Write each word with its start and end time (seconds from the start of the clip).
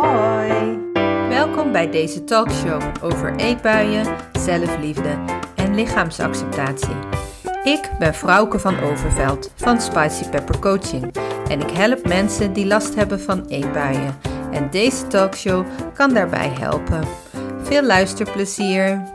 Hoi! 0.00 0.78
Welkom 1.28 1.72
bij 1.72 1.90
deze 1.90 2.24
talkshow 2.24 2.82
over 3.02 3.36
eetbuien, 3.36 4.16
zelfliefde 4.38 5.24
en 5.54 5.74
lichaamsacceptatie. 5.74 6.94
Ik 7.64 7.90
ben 7.98 8.14
Frauke 8.14 8.58
van 8.58 8.80
Overveld 8.80 9.50
van 9.54 9.80
Spicy 9.80 10.28
Pepper 10.28 10.58
Coaching 10.58 11.16
en 11.48 11.60
ik 11.60 11.70
help 11.70 12.06
mensen 12.06 12.52
die 12.52 12.66
last 12.66 12.94
hebben 12.94 13.20
van 13.20 13.46
eetbuien. 13.46 14.18
En 14.50 14.70
deze 14.70 15.06
talkshow 15.06 15.66
kan 15.94 16.14
daarbij 16.14 16.48
helpen. 16.48 17.04
Veel 17.62 17.82
luisterplezier! 17.82 19.14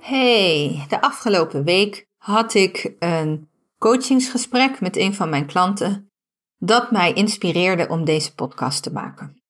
Hey, 0.00 0.84
de 0.88 1.00
afgelopen 1.00 1.64
week 1.64 2.06
had 2.16 2.54
ik 2.54 2.94
een 2.98 3.50
coachingsgesprek 3.82 4.80
met 4.80 4.96
een 4.96 5.14
van 5.14 5.28
mijn 5.28 5.46
klanten 5.46 6.10
dat 6.58 6.90
mij 6.90 7.12
inspireerde 7.12 7.88
om 7.88 8.04
deze 8.04 8.34
podcast 8.34 8.82
te 8.82 8.92
maken. 8.92 9.42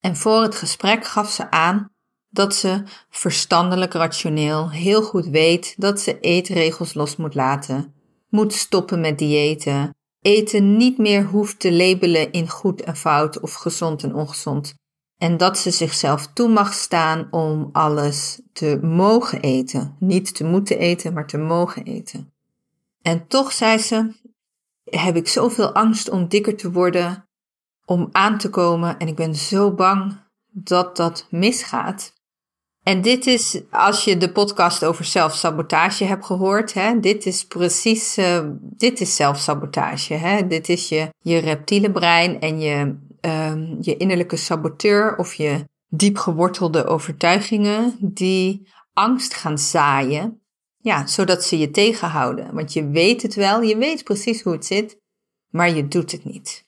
En 0.00 0.16
voor 0.16 0.42
het 0.42 0.54
gesprek 0.54 1.04
gaf 1.04 1.30
ze 1.30 1.50
aan 1.50 1.88
dat 2.28 2.54
ze 2.54 2.82
verstandelijk 3.08 3.92
rationeel 3.92 4.70
heel 4.70 5.02
goed 5.02 5.26
weet 5.26 5.74
dat 5.76 6.00
ze 6.00 6.20
eetregels 6.20 6.94
los 6.94 7.16
moet 7.16 7.34
laten, 7.34 7.94
moet 8.28 8.52
stoppen 8.52 9.00
met 9.00 9.18
diëten, 9.18 9.90
eten 10.20 10.76
niet 10.76 10.98
meer 10.98 11.24
hoeft 11.24 11.60
te 11.60 11.72
labelen 11.72 12.32
in 12.32 12.48
goed 12.48 12.82
en 12.82 12.96
fout 12.96 13.40
of 13.40 13.54
gezond 13.54 14.02
en 14.02 14.14
ongezond. 14.14 14.74
En 15.16 15.36
dat 15.36 15.58
ze 15.58 15.70
zichzelf 15.70 16.26
toe 16.26 16.48
mag 16.48 16.72
staan 16.72 17.28
om 17.30 17.68
alles 17.72 18.40
te 18.52 18.78
mogen 18.82 19.40
eten. 19.40 19.96
Niet 19.98 20.34
te 20.34 20.44
moeten 20.44 20.78
eten, 20.78 21.12
maar 21.12 21.26
te 21.26 21.38
mogen 21.38 21.84
eten. 21.84 22.31
En 23.02 23.26
toch, 23.26 23.52
zei 23.52 23.78
ze, 23.78 24.12
heb 24.84 25.16
ik 25.16 25.28
zoveel 25.28 25.72
angst 25.72 26.10
om 26.10 26.28
dikker 26.28 26.56
te 26.56 26.72
worden, 26.72 27.28
om 27.84 28.08
aan 28.12 28.38
te 28.38 28.50
komen. 28.50 28.98
En 28.98 29.08
ik 29.08 29.16
ben 29.16 29.34
zo 29.34 29.74
bang 29.74 30.20
dat 30.46 30.96
dat 30.96 31.26
misgaat. 31.30 32.12
En 32.82 33.00
dit 33.00 33.26
is, 33.26 33.60
als 33.70 34.04
je 34.04 34.16
de 34.16 34.32
podcast 34.32 34.84
over 34.84 35.04
zelfsabotage 35.04 36.04
hebt 36.04 36.24
gehoord, 36.24 36.74
hè, 36.74 37.00
dit 37.00 37.26
is 37.26 37.46
precies, 37.46 38.18
uh, 38.18 38.40
dit 38.60 39.00
is 39.00 39.16
zelfsabotage. 39.16 40.14
Hè? 40.14 40.46
Dit 40.46 40.68
is 40.68 40.88
je, 40.88 41.08
je 41.18 41.38
reptiele 41.38 41.92
brein 41.92 42.40
en 42.40 42.60
je, 42.60 42.96
uh, 43.20 43.80
je 43.80 43.96
innerlijke 43.96 44.36
saboteur 44.36 45.16
of 45.16 45.34
je 45.34 45.64
diep 45.88 46.16
gewortelde 46.16 46.84
overtuigingen 46.84 47.96
die 48.00 48.68
angst 48.92 49.34
gaan 49.34 49.58
zaaien 49.58 50.41
ja, 50.82 51.06
zodat 51.06 51.44
ze 51.44 51.58
je 51.58 51.70
tegenhouden. 51.70 52.54
Want 52.54 52.72
je 52.72 52.88
weet 52.88 53.22
het 53.22 53.34
wel, 53.34 53.62
je 53.62 53.76
weet 53.76 54.04
precies 54.04 54.42
hoe 54.42 54.52
het 54.52 54.66
zit, 54.66 54.96
maar 55.50 55.70
je 55.70 55.88
doet 55.88 56.12
het 56.12 56.24
niet. 56.24 56.64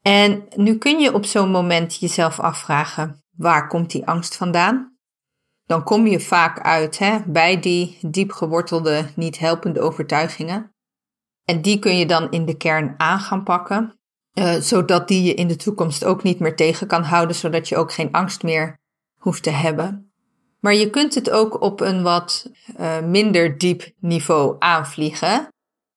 En 0.00 0.48
nu 0.56 0.78
kun 0.78 0.98
je 0.98 1.14
op 1.14 1.24
zo'n 1.24 1.50
moment 1.50 1.96
jezelf 1.96 2.40
afvragen: 2.40 3.22
waar 3.36 3.68
komt 3.68 3.90
die 3.90 4.06
angst 4.06 4.36
vandaan? 4.36 4.92
Dan 5.66 5.84
kom 5.84 6.06
je 6.06 6.20
vaak 6.20 6.60
uit 6.60 6.98
hè, 6.98 7.18
bij 7.26 7.60
die 7.60 7.98
diep 8.00 8.32
gewortelde, 8.32 9.10
niet 9.16 9.38
helpende 9.38 9.80
overtuigingen. 9.80 10.74
En 11.44 11.62
die 11.62 11.78
kun 11.78 11.96
je 11.96 12.06
dan 12.06 12.30
in 12.30 12.44
de 12.44 12.56
kern 12.56 12.94
aan 12.96 13.20
gaan 13.20 13.42
pakken, 13.42 13.98
uh, 14.38 14.54
zodat 14.54 15.08
die 15.08 15.22
je 15.22 15.34
in 15.34 15.48
de 15.48 15.56
toekomst 15.56 16.04
ook 16.04 16.22
niet 16.22 16.38
meer 16.38 16.56
tegen 16.56 16.86
kan 16.86 17.02
houden, 17.02 17.36
zodat 17.36 17.68
je 17.68 17.76
ook 17.76 17.92
geen 17.92 18.12
angst 18.12 18.42
meer 18.42 18.78
hoeft 19.20 19.42
te 19.42 19.50
hebben. 19.50 20.13
Maar 20.64 20.74
je 20.74 20.90
kunt 20.90 21.14
het 21.14 21.30
ook 21.30 21.60
op 21.60 21.80
een 21.80 22.02
wat 22.02 22.50
uh, 22.80 23.00
minder 23.00 23.58
diep 23.58 23.90
niveau 24.00 24.56
aanvliegen. 24.58 25.48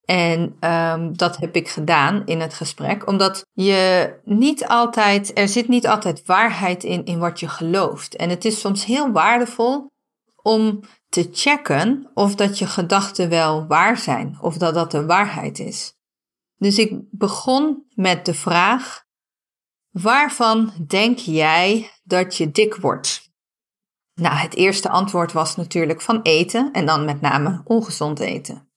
En 0.05 0.57
um, 0.59 1.17
dat 1.17 1.37
heb 1.37 1.55
ik 1.55 1.69
gedaan 1.69 2.25
in 2.25 2.39
het 2.39 2.53
gesprek, 2.53 3.07
omdat 3.07 3.45
je 3.53 4.13
niet 4.23 4.65
altijd, 4.65 5.37
er 5.37 5.47
zit 5.47 5.67
niet 5.67 5.87
altijd 5.87 6.25
waarheid 6.25 6.83
in, 6.83 7.05
in 7.05 7.19
wat 7.19 7.39
je 7.39 7.47
gelooft. 7.47 8.15
En 8.15 8.29
het 8.29 8.45
is 8.45 8.59
soms 8.59 8.85
heel 8.85 9.11
waardevol 9.11 9.91
om 10.35 10.79
te 11.09 11.29
checken 11.31 12.11
of 12.13 12.35
dat 12.35 12.59
je 12.59 12.67
gedachten 12.67 13.29
wel 13.29 13.67
waar 13.67 13.97
zijn, 13.97 14.37
of 14.41 14.57
dat 14.57 14.73
dat 14.73 14.91
de 14.91 15.05
waarheid 15.05 15.59
is. 15.59 15.93
Dus 16.57 16.77
ik 16.77 16.93
begon 17.11 17.85
met 17.89 18.25
de 18.25 18.33
vraag: 18.33 19.03
waarvan 19.91 20.73
denk 20.87 21.17
jij 21.17 21.91
dat 22.03 22.35
je 22.35 22.51
dik 22.51 22.75
wordt? 22.75 23.26
Nou, 24.17 24.35
het 24.35 24.55
eerste 24.55 24.89
antwoord 24.89 25.31
was 25.31 25.55
natuurlijk 25.55 26.01
van 26.01 26.21
eten 26.21 26.71
en 26.71 26.85
dan 26.85 27.05
met 27.05 27.21
name 27.21 27.61
ongezond 27.63 28.19
eten. 28.19 28.71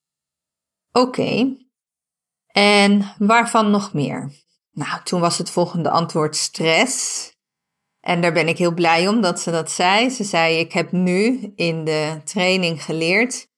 Oké, 0.92 1.56
en 2.52 3.14
waarvan 3.18 3.70
nog 3.70 3.92
meer? 3.92 4.32
Nou, 4.70 5.02
toen 5.02 5.20
was 5.20 5.38
het 5.38 5.50
volgende 5.50 5.90
antwoord 5.90 6.36
stress. 6.36 7.28
En 8.00 8.20
daar 8.20 8.32
ben 8.32 8.48
ik 8.48 8.58
heel 8.58 8.74
blij 8.74 9.08
om 9.08 9.20
dat 9.20 9.40
ze 9.40 9.50
dat 9.50 9.70
zei. 9.70 10.10
Ze 10.10 10.24
zei: 10.24 10.58
Ik 10.58 10.72
heb 10.72 10.92
nu 10.92 11.52
in 11.56 11.84
de 11.84 12.20
training 12.24 12.84
geleerd 12.84 13.48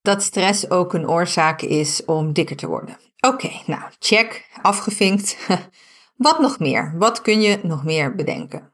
dat 0.00 0.22
stress 0.22 0.70
ook 0.70 0.94
een 0.94 1.08
oorzaak 1.08 1.62
is 1.62 2.04
om 2.04 2.32
dikker 2.32 2.56
te 2.56 2.66
worden. 2.66 2.98
Oké, 3.20 3.50
nou, 3.66 3.82
check, 3.98 4.48
afgevinkt. 4.62 5.36
Wat 6.16 6.40
nog 6.40 6.58
meer? 6.58 6.94
Wat 6.98 7.22
kun 7.22 7.40
je 7.40 7.60
nog 7.62 7.84
meer 7.84 8.14
bedenken? 8.14 8.71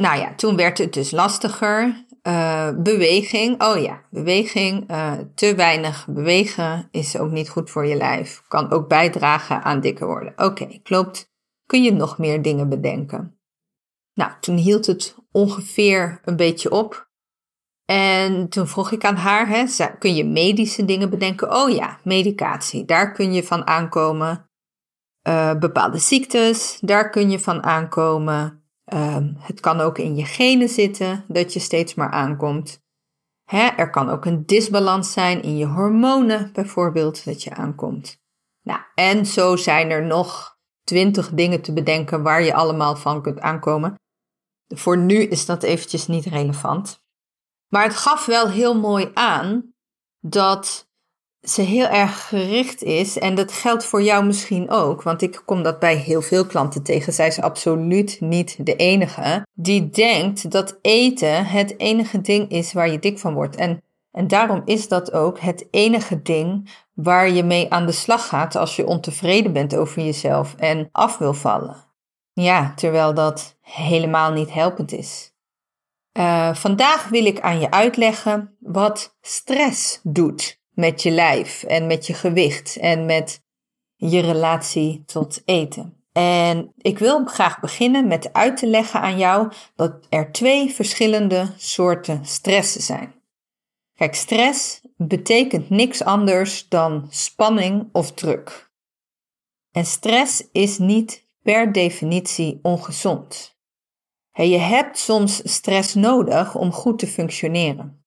Nou 0.00 0.18
ja, 0.18 0.34
toen 0.34 0.56
werd 0.56 0.78
het 0.78 0.92
dus 0.92 1.10
lastiger. 1.10 2.04
Uh, 2.22 2.70
beweging, 2.76 3.62
oh 3.62 3.82
ja, 3.82 4.02
beweging. 4.10 4.90
Uh, 4.90 5.12
te 5.34 5.54
weinig 5.54 6.06
bewegen 6.08 6.88
is 6.90 7.18
ook 7.18 7.30
niet 7.30 7.48
goed 7.48 7.70
voor 7.70 7.86
je 7.86 7.96
lijf. 7.96 8.42
Kan 8.48 8.70
ook 8.70 8.88
bijdragen 8.88 9.62
aan 9.62 9.80
dikker 9.80 10.06
worden. 10.06 10.32
Oké, 10.36 10.80
klopt. 10.82 11.30
Kun 11.66 11.82
je 11.82 11.92
nog 11.92 12.18
meer 12.18 12.42
dingen 12.42 12.68
bedenken? 12.68 13.40
Nou, 14.14 14.32
toen 14.40 14.56
hield 14.56 14.86
het 14.86 15.16
ongeveer 15.32 16.20
een 16.24 16.36
beetje 16.36 16.70
op. 16.70 17.08
En 17.84 18.48
toen 18.48 18.68
vroeg 18.68 18.92
ik 18.92 19.04
aan 19.04 19.16
haar, 19.16 19.48
hè, 19.48 19.64
kun 19.98 20.14
je 20.14 20.24
medische 20.24 20.84
dingen 20.84 21.10
bedenken? 21.10 21.54
Oh 21.54 21.70
ja, 21.70 21.98
medicatie, 22.04 22.84
daar 22.84 23.12
kun 23.12 23.32
je 23.32 23.44
van 23.44 23.66
aankomen. 23.66 24.50
Uh, 25.28 25.54
bepaalde 25.54 25.98
ziektes, 25.98 26.78
daar 26.80 27.10
kun 27.10 27.30
je 27.30 27.40
van 27.40 27.64
aankomen. 27.64 28.59
Um, 28.94 29.36
het 29.38 29.60
kan 29.60 29.80
ook 29.80 29.98
in 29.98 30.16
je 30.16 30.24
genen 30.24 30.68
zitten 30.68 31.24
dat 31.28 31.52
je 31.52 31.60
steeds 31.60 31.94
maar 31.94 32.10
aankomt. 32.10 32.80
Er 33.76 33.90
kan 33.90 34.08
ook 34.08 34.24
een 34.24 34.46
disbalans 34.46 35.12
zijn 35.12 35.42
in 35.42 35.56
je 35.56 35.66
hormonen, 35.66 36.52
bijvoorbeeld, 36.52 37.24
dat 37.24 37.42
je 37.42 37.54
aankomt. 37.54 38.18
Nou, 38.62 38.80
en 38.94 39.26
zo 39.26 39.56
zijn 39.56 39.90
er 39.90 40.06
nog 40.06 40.58
twintig 40.84 41.30
dingen 41.30 41.62
te 41.62 41.72
bedenken 41.72 42.22
waar 42.22 42.42
je 42.42 42.54
allemaal 42.54 42.96
van 42.96 43.22
kunt 43.22 43.40
aankomen. 43.40 43.94
Voor 44.68 44.98
nu 44.98 45.22
is 45.22 45.46
dat 45.46 45.62
eventjes 45.62 46.06
niet 46.06 46.24
relevant. 46.24 47.02
Maar 47.68 47.82
het 47.82 47.96
gaf 47.96 48.26
wel 48.26 48.48
heel 48.48 48.80
mooi 48.80 49.10
aan 49.14 49.74
dat 50.20 50.89
ze 51.42 51.62
heel 51.62 51.86
erg 51.86 52.28
gericht 52.28 52.82
is. 52.82 53.18
En 53.18 53.34
dat 53.34 53.52
geldt 53.52 53.84
voor 53.84 54.02
jou 54.02 54.24
misschien 54.24 54.70
ook, 54.70 55.02
want 55.02 55.22
ik 55.22 55.42
kom 55.44 55.62
dat 55.62 55.78
bij 55.78 55.96
heel 55.96 56.22
veel 56.22 56.46
klanten 56.46 56.82
tegen. 56.82 57.12
Zij 57.12 57.26
is 57.26 57.40
absoluut 57.40 58.16
niet 58.20 58.66
de 58.66 58.76
enige 58.76 59.46
die 59.54 59.90
denkt 59.90 60.50
dat 60.50 60.78
eten 60.82 61.46
het 61.46 61.78
enige 61.78 62.20
ding 62.20 62.50
is 62.50 62.72
waar 62.72 62.90
je 62.90 62.98
dik 62.98 63.18
van 63.18 63.34
wordt. 63.34 63.56
En, 63.56 63.82
en 64.10 64.28
daarom 64.28 64.62
is 64.64 64.88
dat 64.88 65.12
ook 65.12 65.40
het 65.40 65.66
enige 65.70 66.22
ding 66.22 66.70
waar 66.94 67.30
je 67.30 67.42
mee 67.42 67.72
aan 67.72 67.86
de 67.86 67.92
slag 67.92 68.28
gaat 68.28 68.56
als 68.56 68.76
je 68.76 68.86
ontevreden 68.86 69.52
bent 69.52 69.76
over 69.76 70.02
jezelf 70.02 70.54
en 70.58 70.88
af 70.92 71.18
wil 71.18 71.34
vallen. 71.34 71.76
Ja, 72.32 72.72
terwijl 72.76 73.14
dat 73.14 73.56
helemaal 73.60 74.32
niet 74.32 74.52
helpend 74.52 74.92
is. 74.92 75.32
Uh, 76.18 76.54
vandaag 76.54 77.08
wil 77.08 77.24
ik 77.24 77.40
aan 77.40 77.60
je 77.60 77.70
uitleggen 77.70 78.56
wat 78.58 79.16
stress 79.20 80.00
doet 80.02 80.59
met 80.80 81.02
je 81.02 81.10
lijf 81.10 81.62
en 81.62 81.86
met 81.86 82.06
je 82.06 82.14
gewicht 82.14 82.76
en 82.76 83.06
met 83.06 83.42
je 83.96 84.20
relatie 84.20 85.02
tot 85.06 85.42
eten. 85.44 86.04
En 86.12 86.72
ik 86.76 86.98
wil 86.98 87.24
graag 87.24 87.60
beginnen 87.60 88.06
met 88.06 88.32
uit 88.32 88.56
te 88.56 88.66
leggen 88.66 89.00
aan 89.00 89.18
jou 89.18 89.52
dat 89.74 90.06
er 90.08 90.32
twee 90.32 90.74
verschillende 90.74 91.52
soorten 91.56 92.24
stressen 92.24 92.82
zijn. 92.82 93.14
Kijk, 93.94 94.14
stress 94.14 94.80
betekent 94.96 95.70
niks 95.70 96.02
anders 96.02 96.68
dan 96.68 97.06
spanning 97.10 97.88
of 97.92 98.12
druk. 98.12 98.70
En 99.70 99.86
stress 99.86 100.48
is 100.52 100.78
niet 100.78 101.26
per 101.42 101.72
definitie 101.72 102.58
ongezond. 102.62 103.58
Je 104.32 104.58
hebt 104.58 104.98
soms 104.98 105.52
stress 105.52 105.94
nodig 105.94 106.54
om 106.54 106.72
goed 106.72 106.98
te 106.98 107.06
functioneren. 107.06 107.99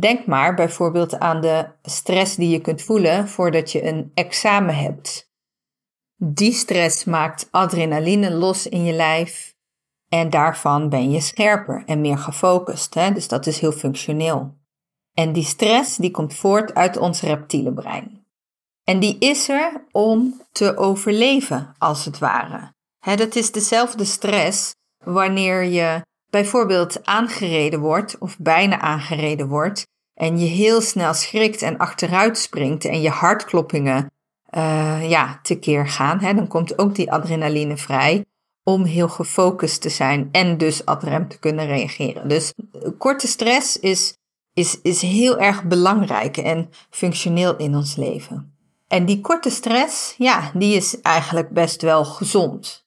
Denk 0.00 0.26
maar 0.26 0.54
bijvoorbeeld 0.54 1.18
aan 1.18 1.40
de 1.40 1.68
stress 1.82 2.36
die 2.36 2.48
je 2.48 2.60
kunt 2.60 2.82
voelen 2.82 3.28
voordat 3.28 3.72
je 3.72 3.86
een 3.86 4.10
examen 4.14 4.76
hebt. 4.76 5.30
Die 6.16 6.52
stress 6.52 7.04
maakt 7.04 7.48
adrenaline 7.50 8.30
los 8.30 8.66
in 8.66 8.84
je 8.84 8.92
lijf 8.92 9.56
en 10.08 10.30
daarvan 10.30 10.88
ben 10.88 11.10
je 11.10 11.20
scherper 11.20 11.82
en 11.86 12.00
meer 12.00 12.18
gefocust. 12.18 12.94
Hè? 12.94 13.12
Dus 13.12 13.28
dat 13.28 13.46
is 13.46 13.58
heel 13.58 13.72
functioneel. 13.72 14.56
En 15.14 15.32
die 15.32 15.44
stress 15.44 15.96
die 15.96 16.10
komt 16.10 16.34
voort 16.34 16.74
uit 16.74 16.96
ons 16.96 17.20
reptiele 17.20 17.72
brein. 17.72 18.26
En 18.84 18.98
die 18.98 19.18
is 19.18 19.48
er 19.48 19.84
om 19.92 20.42
te 20.52 20.76
overleven, 20.76 21.74
als 21.78 22.04
het 22.04 22.18
ware. 22.18 22.72
Dat 23.16 23.34
is 23.34 23.52
dezelfde 23.52 24.04
stress 24.04 24.74
wanneer 25.04 25.62
je 25.62 26.02
bijvoorbeeld 26.30 27.06
aangereden 27.06 27.80
wordt 27.80 28.18
of 28.18 28.38
bijna 28.38 28.80
aangereden 28.80 29.48
wordt 29.48 29.86
en 30.14 30.38
je 30.38 30.46
heel 30.46 30.80
snel 30.80 31.14
schrikt 31.14 31.62
en 31.62 31.78
achteruit 31.78 32.38
springt 32.38 32.84
en 32.84 33.00
je 33.00 33.10
hartkloppingen 33.10 34.10
uh, 34.56 35.10
ja, 35.10 35.38
tekeer 35.42 35.88
gaan. 35.88 36.20
Hè, 36.20 36.34
dan 36.34 36.48
komt 36.48 36.78
ook 36.78 36.94
die 36.94 37.12
adrenaline 37.12 37.76
vrij 37.76 38.24
om 38.62 38.84
heel 38.84 39.08
gefocust 39.08 39.80
te 39.80 39.88
zijn 39.88 40.28
en 40.32 40.58
dus 40.58 40.84
ad 40.84 41.02
rem 41.02 41.28
te 41.28 41.38
kunnen 41.38 41.66
reageren. 41.66 42.28
Dus 42.28 42.52
korte 42.98 43.26
stress 43.26 43.78
is, 43.78 44.16
is, 44.52 44.80
is 44.82 45.02
heel 45.02 45.38
erg 45.38 45.64
belangrijk 45.64 46.36
en 46.36 46.70
functioneel 46.90 47.56
in 47.56 47.74
ons 47.74 47.96
leven. 47.96 48.56
En 48.88 49.06
die 49.06 49.20
korte 49.20 49.50
stress, 49.50 50.14
ja, 50.18 50.50
die 50.54 50.76
is 50.76 51.00
eigenlijk 51.00 51.50
best 51.50 51.82
wel 51.82 52.04
gezond. 52.04 52.86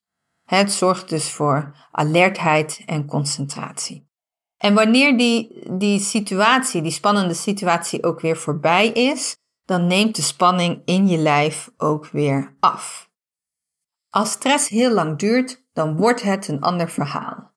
Het 0.51 0.71
zorgt 0.71 1.09
dus 1.09 1.31
voor 1.31 1.75
alertheid 1.91 2.83
en 2.85 3.05
concentratie. 3.05 4.09
En 4.57 4.73
wanneer 4.73 5.17
die, 5.17 5.63
die 5.77 5.99
situatie, 5.99 6.81
die 6.81 6.91
spannende 6.91 7.33
situatie 7.33 8.03
ook 8.03 8.21
weer 8.21 8.37
voorbij 8.37 8.87
is, 8.87 9.37
dan 9.65 9.87
neemt 9.87 10.15
de 10.15 10.21
spanning 10.21 10.81
in 10.85 11.07
je 11.07 11.17
lijf 11.17 11.69
ook 11.77 12.07
weer 12.07 12.55
af. 12.59 13.09
Als 14.09 14.31
stress 14.31 14.69
heel 14.69 14.91
lang 14.91 15.17
duurt, 15.17 15.63
dan 15.73 15.95
wordt 15.95 16.21
het 16.21 16.47
een 16.47 16.61
ander 16.61 16.89
verhaal. 16.89 17.51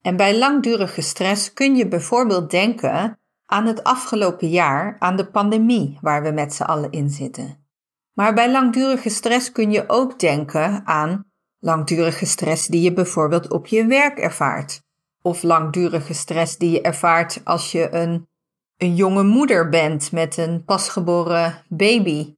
En 0.00 0.16
bij 0.16 0.38
langdurige 0.38 1.00
stress 1.00 1.52
kun 1.52 1.76
je 1.76 1.88
bijvoorbeeld 1.88 2.50
denken 2.50 3.18
aan 3.46 3.66
het 3.66 3.84
afgelopen 3.84 4.48
jaar, 4.48 4.96
aan 4.98 5.16
de 5.16 5.30
pandemie 5.30 5.98
waar 6.00 6.22
we 6.22 6.30
met 6.30 6.54
z'n 6.54 6.62
allen 6.62 6.90
in 6.90 7.10
zitten. 7.10 7.66
Maar 8.12 8.34
bij 8.34 8.50
langdurige 8.50 9.10
stress 9.10 9.52
kun 9.52 9.70
je 9.70 9.84
ook 9.86 10.18
denken 10.18 10.86
aan 10.86 11.27
langdurige 11.60 12.26
stress 12.26 12.66
die 12.66 12.80
je 12.80 12.92
bijvoorbeeld 12.92 13.50
op 13.50 13.66
je 13.66 13.86
werk 13.86 14.18
ervaart. 14.18 14.82
Of 15.22 15.42
langdurige 15.42 16.14
stress 16.14 16.56
die 16.56 16.70
je 16.70 16.80
ervaart 16.80 17.40
als 17.44 17.72
je 17.72 17.94
een, 17.94 18.28
een 18.76 18.94
jonge 18.94 19.22
moeder 19.22 19.68
bent 19.68 20.12
met 20.12 20.36
een 20.36 20.64
pasgeboren 20.64 21.64
baby. 21.68 22.34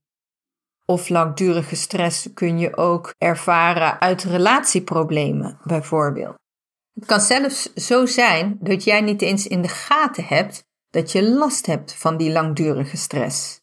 Of 0.85 1.09
langdurige 1.09 1.75
stress 1.75 2.29
kun 2.33 2.59
je 2.59 2.77
ook 2.77 3.13
ervaren 3.17 4.01
uit 4.01 4.23
relatieproblemen, 4.23 5.59
bijvoorbeeld. 5.63 6.39
Het 6.93 7.05
kan 7.05 7.21
zelfs 7.21 7.73
zo 7.73 8.05
zijn 8.05 8.57
dat 8.59 8.83
jij 8.83 9.01
niet 9.01 9.21
eens 9.21 9.47
in 9.47 9.61
de 9.61 9.67
gaten 9.67 10.25
hebt 10.25 10.63
dat 10.89 11.11
je 11.11 11.29
last 11.29 11.65
hebt 11.65 11.93
van 11.93 12.17
die 12.17 12.31
langdurige 12.31 12.97
stress. 12.97 13.60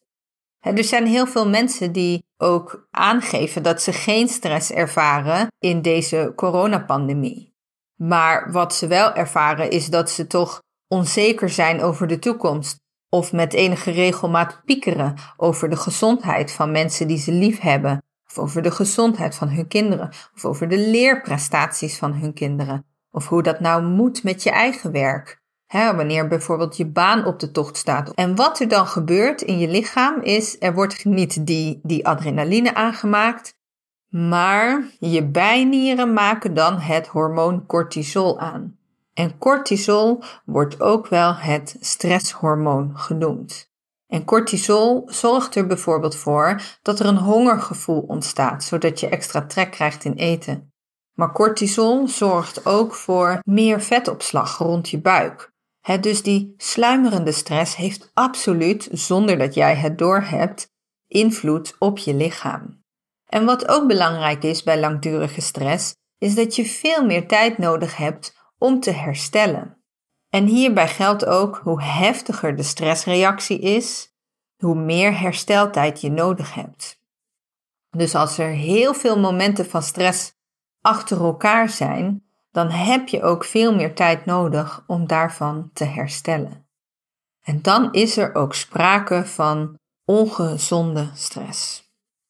Er 0.76 0.84
zijn 0.84 1.06
heel 1.06 1.26
veel 1.26 1.48
mensen 1.48 1.92
die 1.92 2.22
ook 2.36 2.88
aangeven 2.90 3.62
dat 3.62 3.82
ze 3.82 3.92
geen 3.92 4.28
stress 4.28 4.70
ervaren 4.70 5.46
in 5.58 5.82
deze 5.82 6.32
coronapandemie. 6.36 7.54
Maar 7.94 8.52
wat 8.52 8.74
ze 8.74 8.86
wel 8.86 9.14
ervaren 9.14 9.70
is 9.70 9.86
dat 9.86 10.10
ze 10.10 10.26
toch 10.26 10.62
onzeker 10.88 11.50
zijn 11.50 11.82
over 11.82 12.06
de 12.06 12.18
toekomst 12.18 12.76
of 13.08 13.32
met 13.32 13.52
enige 13.52 13.90
regelmaat 13.90 14.60
piekeren 14.64 15.14
over 15.36 15.68
de 15.68 15.76
gezondheid 15.76 16.52
van 16.52 16.70
mensen 16.70 17.08
die 17.08 17.18
ze 17.18 17.32
lief 17.32 17.60
hebben, 17.60 18.02
of 18.26 18.38
over 18.38 18.62
de 18.62 18.70
gezondheid 18.70 19.34
van 19.34 19.48
hun 19.48 19.68
kinderen, 19.68 20.08
of 20.34 20.44
over 20.44 20.68
de 20.68 20.78
leerprestaties 20.78 21.98
van 21.98 22.12
hun 22.12 22.32
kinderen, 22.32 22.86
of 23.10 23.28
hoe 23.28 23.42
dat 23.42 23.60
nou 23.60 23.82
moet 23.82 24.22
met 24.22 24.42
je 24.42 24.50
eigen 24.50 24.92
werk. 24.92 25.40
Hè, 25.68 25.94
wanneer 25.94 26.28
bijvoorbeeld 26.28 26.76
je 26.76 26.86
baan 26.86 27.24
op 27.24 27.40
de 27.40 27.50
tocht 27.50 27.76
staat. 27.76 28.10
En 28.14 28.34
wat 28.34 28.60
er 28.60 28.68
dan 28.68 28.86
gebeurt 28.86 29.42
in 29.42 29.58
je 29.58 29.68
lichaam 29.68 30.22
is, 30.22 30.56
er 30.60 30.74
wordt 30.74 31.04
niet 31.04 31.46
die, 31.46 31.80
die 31.82 32.06
adrenaline 32.06 32.74
aangemaakt, 32.74 33.54
maar 34.08 34.84
je 34.98 35.26
bijnieren 35.26 36.12
maken 36.12 36.54
dan 36.54 36.78
het 36.78 37.06
hormoon 37.06 37.66
cortisol 37.66 38.40
aan. 38.40 38.78
En 39.14 39.38
cortisol 39.38 40.22
wordt 40.44 40.80
ook 40.80 41.08
wel 41.08 41.34
het 41.34 41.76
stresshormoon 41.80 42.98
genoemd. 42.98 43.70
En 44.06 44.24
cortisol 44.24 45.02
zorgt 45.06 45.54
er 45.54 45.66
bijvoorbeeld 45.66 46.16
voor 46.16 46.60
dat 46.82 47.00
er 47.00 47.06
een 47.06 47.16
hongergevoel 47.16 48.00
ontstaat, 48.00 48.64
zodat 48.64 49.00
je 49.00 49.08
extra 49.08 49.46
trek 49.46 49.70
krijgt 49.70 50.04
in 50.04 50.12
eten. 50.12 50.72
Maar 51.14 51.32
cortisol 51.32 52.08
zorgt 52.08 52.66
ook 52.66 52.94
voor 52.94 53.38
meer 53.44 53.80
vetopslag 53.80 54.58
rond 54.58 54.88
je 54.88 55.00
buik. 55.00 55.56
Dus 55.96 56.22
die 56.22 56.54
sluimerende 56.56 57.32
stress 57.32 57.76
heeft 57.76 58.10
absoluut, 58.14 58.88
zonder 58.92 59.38
dat 59.38 59.54
jij 59.54 59.74
het 59.76 59.98
doorhebt, 59.98 60.72
invloed 61.06 61.76
op 61.78 61.98
je 61.98 62.14
lichaam. 62.14 62.82
En 63.26 63.44
wat 63.44 63.68
ook 63.68 63.86
belangrijk 63.86 64.42
is 64.42 64.62
bij 64.62 64.80
langdurige 64.80 65.40
stress, 65.40 65.94
is 66.18 66.34
dat 66.34 66.56
je 66.56 66.64
veel 66.64 67.04
meer 67.04 67.28
tijd 67.28 67.58
nodig 67.58 67.96
hebt 67.96 68.36
om 68.58 68.80
te 68.80 68.90
herstellen. 68.90 69.82
En 70.28 70.46
hierbij 70.46 70.88
geldt 70.88 71.26
ook 71.26 71.60
hoe 71.62 71.82
heftiger 71.82 72.56
de 72.56 72.62
stressreactie 72.62 73.58
is, 73.58 74.12
hoe 74.56 74.74
meer 74.74 75.18
hersteltijd 75.18 76.00
je 76.00 76.10
nodig 76.10 76.54
hebt. 76.54 77.00
Dus 77.90 78.14
als 78.14 78.38
er 78.38 78.50
heel 78.50 78.94
veel 78.94 79.18
momenten 79.18 79.66
van 79.66 79.82
stress 79.82 80.32
achter 80.80 81.20
elkaar 81.20 81.68
zijn, 81.68 82.27
dan 82.50 82.70
heb 82.70 83.08
je 83.08 83.22
ook 83.22 83.44
veel 83.44 83.74
meer 83.74 83.94
tijd 83.94 84.24
nodig 84.24 84.84
om 84.86 85.06
daarvan 85.06 85.70
te 85.72 85.84
herstellen. 85.84 86.68
En 87.42 87.62
dan 87.62 87.92
is 87.92 88.16
er 88.16 88.34
ook 88.34 88.54
sprake 88.54 89.26
van 89.26 89.78
ongezonde 90.04 91.10
stress. 91.14 91.86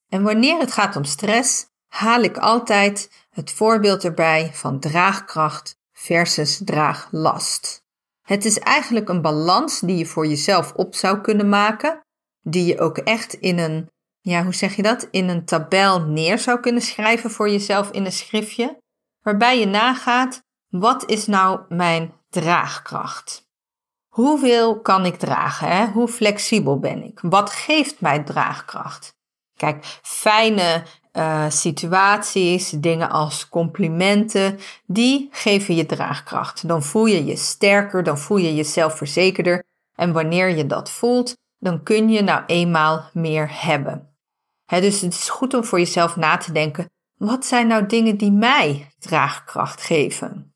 En 0.09 0.23
wanneer 0.23 0.59
het 0.59 0.73
gaat 0.73 0.97
om 0.97 1.05
stress, 1.05 1.67
haal 1.88 2.23
ik 2.23 2.37
altijd 2.38 3.26
het 3.31 3.53
voorbeeld 3.53 4.05
erbij 4.05 4.50
van 4.53 4.81
draagkracht 4.81 5.76
versus 5.93 6.61
draaglast. 6.64 7.82
Het 8.23 8.44
is 8.44 8.59
eigenlijk 8.59 9.09
een 9.09 9.23
balans 9.23 9.81
die 9.81 9.97
je 9.97 10.06
voor 10.06 10.26
jezelf 10.26 10.73
op 10.73 10.94
zou 10.94 11.21
kunnen 11.21 11.49
maken, 11.49 12.00
die 12.41 12.64
je 12.64 12.81
ook 12.81 12.99
echt 12.99 13.35
in 13.35 13.59
een, 13.59 13.91
ja, 14.21 14.44
hoe 14.44 14.55
zeg 14.55 14.76
je 14.76 14.82
dat, 14.82 15.09
in 15.11 15.29
een 15.29 15.44
tabel 15.44 16.00
neer 16.00 16.38
zou 16.38 16.61
kunnen 16.61 16.82
schrijven 16.82 17.31
voor 17.31 17.50
jezelf 17.50 17.91
in 17.91 18.05
een 18.05 18.12
schriftje, 18.12 18.79
waarbij 19.28 19.58
je 19.58 19.66
nagaat, 19.66 20.42
wat 20.69 21.10
is 21.10 21.26
nou 21.26 21.60
mijn 21.69 22.12
draagkracht? 22.30 23.46
Hoeveel 24.08 24.80
kan 24.80 25.04
ik 25.04 25.16
dragen? 25.16 25.69
Hè? 25.69 25.86
Hoe 25.86 26.08
flexibel 26.08 26.78
ben 26.78 27.04
ik? 27.04 27.19
Wat 27.22 27.50
geeft 27.50 28.00
mij 28.00 28.19
draagkracht? 28.19 29.16
Kijk, 29.56 29.84
fijne 30.02 30.82
uh, 31.12 31.50
situaties, 31.50 32.70
dingen 32.70 33.11
als 33.11 33.49
complimenten, 33.49 34.58
die 34.87 35.28
geven 35.30 35.75
je 35.75 35.87
draagkracht. 35.87 36.68
Dan 36.68 36.82
voel 36.82 37.06
je 37.06 37.25
je 37.25 37.37
sterker, 37.37 38.02
dan 38.02 38.18
voel 38.18 38.37
je 38.37 38.54
jezelf 38.54 38.97
verzekerder. 38.97 39.64
En 39.94 40.12
wanneer 40.12 40.56
je 40.56 40.66
dat 40.66 40.90
voelt, 40.90 41.37
dan 41.58 41.82
kun 41.82 42.08
je 42.08 42.23
nou 42.23 42.42
eenmaal 42.47 43.04
meer 43.12 43.49
hebben. 43.50 44.14
dus 44.66 45.00
het 45.00 45.12
is 45.12 45.28
goed 45.28 45.54
om 45.54 45.64
voor 45.64 45.78
jezelf 45.78 46.16
na 46.16 46.37
te 46.37 46.52
denken: 46.52 46.90
wat 47.18 47.46
zijn 47.46 47.66
nou 47.66 47.87
dingen 47.87 48.16
die 48.16 48.32
mij 48.32 48.90
draagkracht 48.98 49.82
geven? 49.82 50.52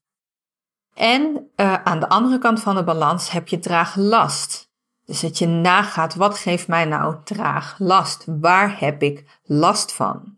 En 0.94 1.50
uh, 1.56 1.74
aan 1.74 2.00
de 2.00 2.08
andere 2.08 2.38
kant 2.38 2.60
van 2.60 2.74
de 2.74 2.84
balans 2.84 3.30
heb 3.30 3.48
je 3.48 3.58
draaglast. 3.58 4.70
Dus 5.04 5.20
dat 5.20 5.38
je 5.38 5.46
nagaat, 5.46 6.14
wat 6.14 6.38
geeft 6.38 6.68
mij 6.68 6.84
nou 6.84 7.16
draaglast? 7.24 8.24
Waar 8.26 8.80
heb 8.80 9.02
ik 9.02 9.40
last 9.42 9.92
van? 9.92 10.36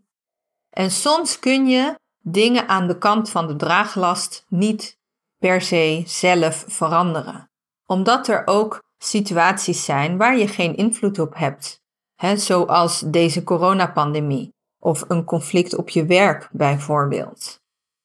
En 0.70 0.90
soms 0.90 1.38
kun 1.38 1.66
je 1.66 1.94
dingen 2.20 2.68
aan 2.68 2.86
de 2.86 2.98
kant 2.98 3.30
van 3.30 3.46
de 3.46 3.56
draaglast 3.56 4.44
niet 4.48 4.98
per 5.38 5.60
se 5.60 6.02
zelf 6.06 6.64
veranderen. 6.68 7.50
Omdat 7.86 8.28
er 8.28 8.42
ook 8.46 8.82
situaties 8.98 9.84
zijn 9.84 10.16
waar 10.16 10.36
je 10.36 10.48
geen 10.48 10.76
invloed 10.76 11.18
op 11.18 11.34
hebt. 11.34 11.82
He, 12.14 12.36
zoals 12.36 13.00
deze 13.00 13.44
coronapandemie 13.44 14.53
of 14.84 15.04
een 15.08 15.24
conflict 15.24 15.76
op 15.76 15.88
je 15.88 16.04
werk 16.04 16.48
bijvoorbeeld. 16.52 17.60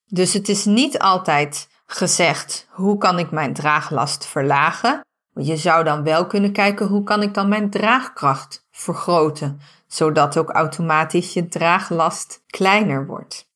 Dus 0.05 0.33
het 0.33 0.49
is 0.49 0.65
niet 0.65 0.99
altijd 0.99 1.67
gezegd 1.85 2.67
hoe 2.69 2.97
kan 2.97 3.19
ik 3.19 3.31
mijn 3.31 3.53
draaglast 3.53 4.25
verlagen. 4.25 5.01
Je 5.33 5.57
zou 5.57 5.83
dan 5.83 6.03
wel 6.03 6.27
kunnen 6.27 6.51
kijken 6.51 6.87
hoe 6.87 7.03
kan 7.03 7.21
ik 7.21 7.33
dan 7.33 7.49
mijn 7.49 7.69
draagkracht 7.69 8.67
vergroten 8.71 9.59
zodat 9.87 10.37
ook 10.37 10.49
automatisch 10.49 11.33
je 11.33 11.47
draaglast 11.47 12.43
kleiner 12.47 13.05
wordt. 13.05 13.49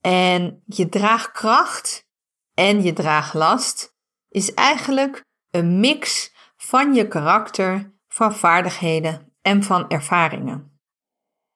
En 0.00 0.62
je 0.64 0.88
draagkracht 0.88 2.06
en 2.54 2.82
je 2.82 2.92
draaglast 2.92 3.94
is 4.28 4.54
eigenlijk 4.54 5.24
een 5.50 5.80
mix 5.80 6.32
van 6.56 6.94
je 6.94 7.08
karakter, 7.08 7.92
van 8.08 8.34
vaardigheden 8.34 9.32
en 9.42 9.62
van 9.62 9.88
ervaringen. 9.88 10.67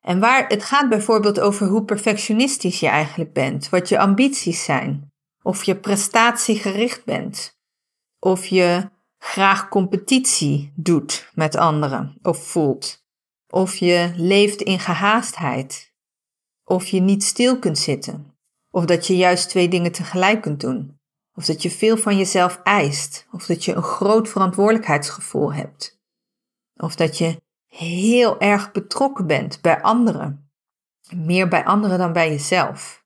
En 0.02 0.20
waar 0.20 0.46
het 0.46 0.64
gaat 0.64 0.88
bijvoorbeeld 0.88 1.40
over 1.40 1.66
hoe 1.66 1.84
perfectionistisch 1.84 2.80
je 2.80 2.88
eigenlijk 2.88 3.32
bent, 3.32 3.68
wat 3.68 3.88
je 3.88 3.98
ambities 3.98 4.64
zijn, 4.64 5.12
of 5.42 5.64
je 5.64 5.76
prestatiegericht 5.76 7.04
bent, 7.04 7.58
of 8.18 8.46
je 8.46 8.90
graag 9.18 9.68
competitie 9.68 10.72
doet 10.76 11.30
met 11.34 11.56
anderen 11.56 12.18
of 12.22 12.46
voelt 12.46 13.04
Of 13.48 13.76
je 13.76 14.12
leeft 14.16 14.62
in 14.62 14.78
gehaastheid. 14.78 15.92
Of 16.64 16.86
je 16.86 17.00
niet 17.00 17.24
stil 17.24 17.58
kunt 17.58 17.78
zitten. 17.78 18.36
Of 18.70 18.84
dat 18.84 19.06
je 19.06 19.16
juist 19.16 19.48
twee 19.48 19.68
dingen 19.68 19.92
tegelijk 19.92 20.42
kunt 20.42 20.60
doen. 20.60 21.00
Of 21.34 21.44
dat 21.44 21.62
je 21.62 21.70
veel 21.70 21.96
van 21.96 22.16
jezelf 22.16 22.60
eist. 22.62 23.26
Of 23.32 23.46
dat 23.46 23.64
je 23.64 23.74
een 23.74 23.82
groot 23.82 24.28
verantwoordelijkheidsgevoel 24.28 25.52
hebt. 25.52 26.00
Of 26.76 26.94
dat 26.94 27.18
je 27.18 27.42
heel 27.76 28.40
erg 28.40 28.72
betrokken 28.72 29.26
bent 29.26 29.60
bij 29.60 29.82
anderen. 29.82 30.50
Meer 31.14 31.48
bij 31.48 31.64
anderen 31.64 31.98
dan 31.98 32.12
bij 32.12 32.30
jezelf. 32.30 33.04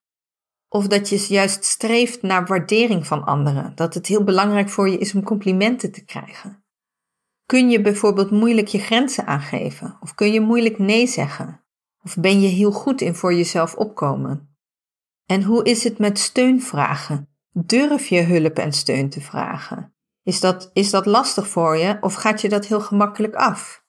Of 0.68 0.86
dat 0.86 1.08
je 1.08 1.26
juist 1.28 1.64
streeft 1.64 2.22
naar 2.22 2.46
waardering 2.46 3.06
van 3.06 3.24
anderen. 3.24 3.72
Dat 3.74 3.94
het 3.94 4.06
heel 4.06 4.24
belangrijk 4.24 4.68
voor 4.68 4.88
je 4.88 4.98
is 4.98 5.14
om 5.14 5.22
complimenten 5.22 5.92
te 5.92 6.04
krijgen. 6.04 6.64
Kun 7.46 7.70
je 7.70 7.80
bijvoorbeeld 7.80 8.30
moeilijk 8.30 8.66
je 8.66 8.78
grenzen 8.78 9.26
aangeven? 9.26 9.96
Of 10.00 10.14
kun 10.14 10.32
je 10.32 10.40
moeilijk 10.40 10.78
nee 10.78 11.06
zeggen? 11.06 11.64
Of 12.02 12.16
ben 12.16 12.40
je 12.40 12.48
heel 12.48 12.72
goed 12.72 13.00
in 13.00 13.14
voor 13.14 13.34
jezelf 13.34 13.74
opkomen? 13.74 14.56
En 15.26 15.42
hoe 15.42 15.64
is 15.64 15.84
het 15.84 15.98
met 15.98 16.18
steunvragen? 16.18 17.28
Durf 17.50 18.06
je 18.06 18.22
hulp 18.22 18.58
en 18.58 18.72
steun 18.72 19.10
te 19.10 19.20
vragen? 19.20 19.94
Is 20.22 20.40
dat, 20.40 20.70
is 20.72 20.90
dat 20.90 21.06
lastig 21.06 21.48
voor 21.48 21.76
je 21.76 21.98
of 22.00 22.14
gaat 22.14 22.40
je 22.40 22.48
dat 22.48 22.66
heel 22.66 22.80
gemakkelijk 22.80 23.34
af? 23.34 23.85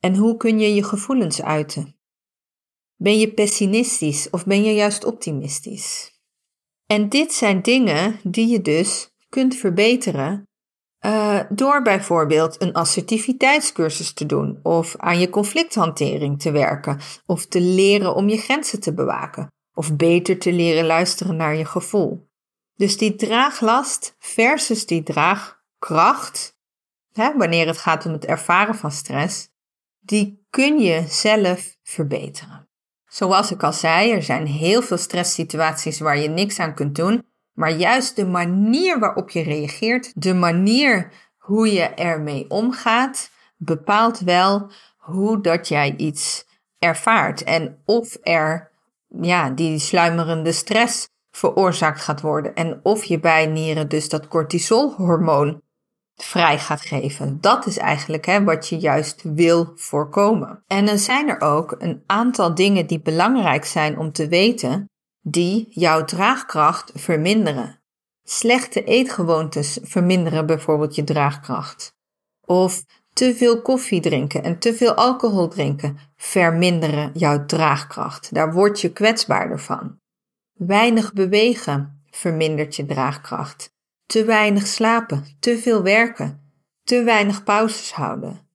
En 0.00 0.16
hoe 0.16 0.36
kun 0.36 0.58
je 0.58 0.74
je 0.74 0.84
gevoelens 0.84 1.42
uiten? 1.42 1.96
Ben 2.96 3.18
je 3.18 3.32
pessimistisch 3.32 4.30
of 4.30 4.44
ben 4.44 4.64
je 4.64 4.74
juist 4.74 5.04
optimistisch? 5.04 6.18
En 6.86 7.08
dit 7.08 7.32
zijn 7.32 7.62
dingen 7.62 8.20
die 8.22 8.48
je 8.48 8.62
dus 8.62 9.10
kunt 9.28 9.56
verbeteren 9.56 10.48
uh, 11.06 11.40
door 11.48 11.82
bijvoorbeeld 11.82 12.62
een 12.62 12.72
assertiviteitscursus 12.72 14.12
te 14.12 14.26
doen 14.26 14.60
of 14.62 14.96
aan 14.96 15.18
je 15.18 15.30
conflicthantering 15.30 16.40
te 16.40 16.50
werken 16.50 17.00
of 17.26 17.46
te 17.46 17.60
leren 17.60 18.14
om 18.14 18.28
je 18.28 18.36
grenzen 18.36 18.80
te 18.80 18.94
bewaken 18.94 19.48
of 19.74 19.96
beter 19.96 20.38
te 20.38 20.52
leren 20.52 20.86
luisteren 20.86 21.36
naar 21.36 21.54
je 21.54 21.64
gevoel. 21.64 22.28
Dus 22.74 22.98
die 22.98 23.16
draaglast 23.16 24.14
versus 24.18 24.86
die 24.86 25.02
draagkracht, 25.02 26.56
hè, 27.12 27.36
wanneer 27.36 27.66
het 27.66 27.78
gaat 27.78 28.06
om 28.06 28.12
het 28.12 28.24
ervaren 28.24 28.74
van 28.74 28.90
stress, 28.90 29.49
die 30.10 30.46
kun 30.50 30.78
je 30.78 31.04
zelf 31.08 31.76
verbeteren. 31.82 32.68
Zoals 33.06 33.50
ik 33.50 33.62
al 33.62 33.72
zei, 33.72 34.10
er 34.10 34.22
zijn 34.22 34.46
heel 34.46 34.82
veel 34.82 34.96
stresssituaties 34.96 36.00
waar 36.00 36.18
je 36.18 36.28
niks 36.28 36.58
aan 36.58 36.74
kunt 36.74 36.94
doen, 36.94 37.22
maar 37.52 37.72
juist 37.76 38.16
de 38.16 38.26
manier 38.26 38.98
waarop 38.98 39.30
je 39.30 39.42
reageert, 39.42 40.22
de 40.22 40.34
manier 40.34 41.12
hoe 41.38 41.72
je 41.72 41.82
ermee 41.82 42.44
omgaat, 42.48 43.30
bepaalt 43.56 44.18
wel 44.18 44.70
hoe 44.96 45.40
dat 45.40 45.68
jij 45.68 45.94
iets 45.96 46.44
ervaart 46.78 47.44
en 47.44 47.82
of 47.84 48.16
er 48.22 48.70
ja, 49.08 49.50
die 49.50 49.78
sluimerende 49.78 50.52
stress 50.52 51.08
veroorzaakt 51.30 52.00
gaat 52.00 52.20
worden 52.20 52.54
en 52.54 52.80
of 52.82 53.04
je 53.04 53.20
bijnieren 53.20 53.88
dus 53.88 54.08
dat 54.08 54.28
cortisolhormoon 54.28 55.62
vrij 56.22 56.58
gaat 56.58 56.80
geven. 56.80 57.38
Dat 57.40 57.66
is 57.66 57.76
eigenlijk 57.76 58.26
hè, 58.26 58.44
wat 58.44 58.68
je 58.68 58.78
juist 58.78 59.22
wil 59.22 59.72
voorkomen. 59.76 60.62
En 60.66 60.86
dan 60.86 60.98
zijn 60.98 61.28
er 61.28 61.40
ook 61.40 61.74
een 61.78 62.02
aantal 62.06 62.54
dingen 62.54 62.86
die 62.86 63.00
belangrijk 63.00 63.64
zijn 63.64 63.98
om 63.98 64.12
te 64.12 64.28
weten, 64.28 64.88
die 65.20 65.66
jouw 65.70 66.04
draagkracht 66.04 66.92
verminderen. 66.94 67.78
Slechte 68.22 68.84
eetgewoontes 68.84 69.78
verminderen 69.82 70.46
bijvoorbeeld 70.46 70.94
je 70.94 71.04
draagkracht. 71.04 71.92
Of 72.46 72.84
te 73.12 73.34
veel 73.34 73.62
koffie 73.62 74.00
drinken 74.00 74.42
en 74.42 74.58
te 74.58 74.74
veel 74.74 74.94
alcohol 74.94 75.48
drinken 75.48 75.98
verminderen 76.16 77.10
jouw 77.14 77.46
draagkracht. 77.46 78.34
Daar 78.34 78.52
word 78.52 78.80
je 78.80 78.92
kwetsbaarder 78.92 79.60
van. 79.60 79.98
Weinig 80.52 81.12
bewegen 81.12 82.02
vermindert 82.10 82.76
je 82.76 82.86
draagkracht. 82.86 83.70
Te 84.10 84.24
weinig 84.24 84.66
slapen, 84.66 85.24
te 85.40 85.58
veel 85.58 85.82
werken, 85.82 86.52
te 86.84 87.02
weinig 87.02 87.44
pauzes 87.44 87.92
houden. 87.92 88.48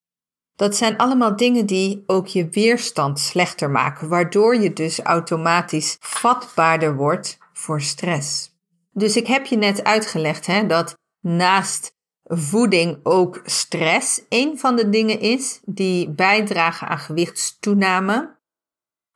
Dat 0.55 0.75
zijn 0.75 0.97
allemaal 0.97 1.35
dingen 1.35 1.65
die 1.65 2.03
ook 2.05 2.27
je 2.27 2.49
weerstand 2.49 3.19
slechter 3.19 3.69
maken, 3.69 4.07
waardoor 4.07 4.55
je 4.55 4.73
dus 4.73 4.99
automatisch 4.99 5.97
vatbaarder 5.99 6.95
wordt 6.95 7.37
voor 7.53 7.81
stress. 7.81 8.51
Dus 8.91 9.15
ik 9.15 9.27
heb 9.27 9.45
je 9.45 9.57
net 9.57 9.83
uitgelegd 9.83 10.45
hè, 10.45 10.65
dat 10.67 10.97
naast 11.21 11.95
voeding 12.23 12.99
ook 13.03 13.41
stress 13.45 14.21
een 14.29 14.59
van 14.59 14.75
de 14.75 14.89
dingen 14.89 15.19
is 15.19 15.59
die 15.65 16.09
bijdragen 16.09 16.87
aan 16.87 16.99
gewichtstoename. 16.99 18.35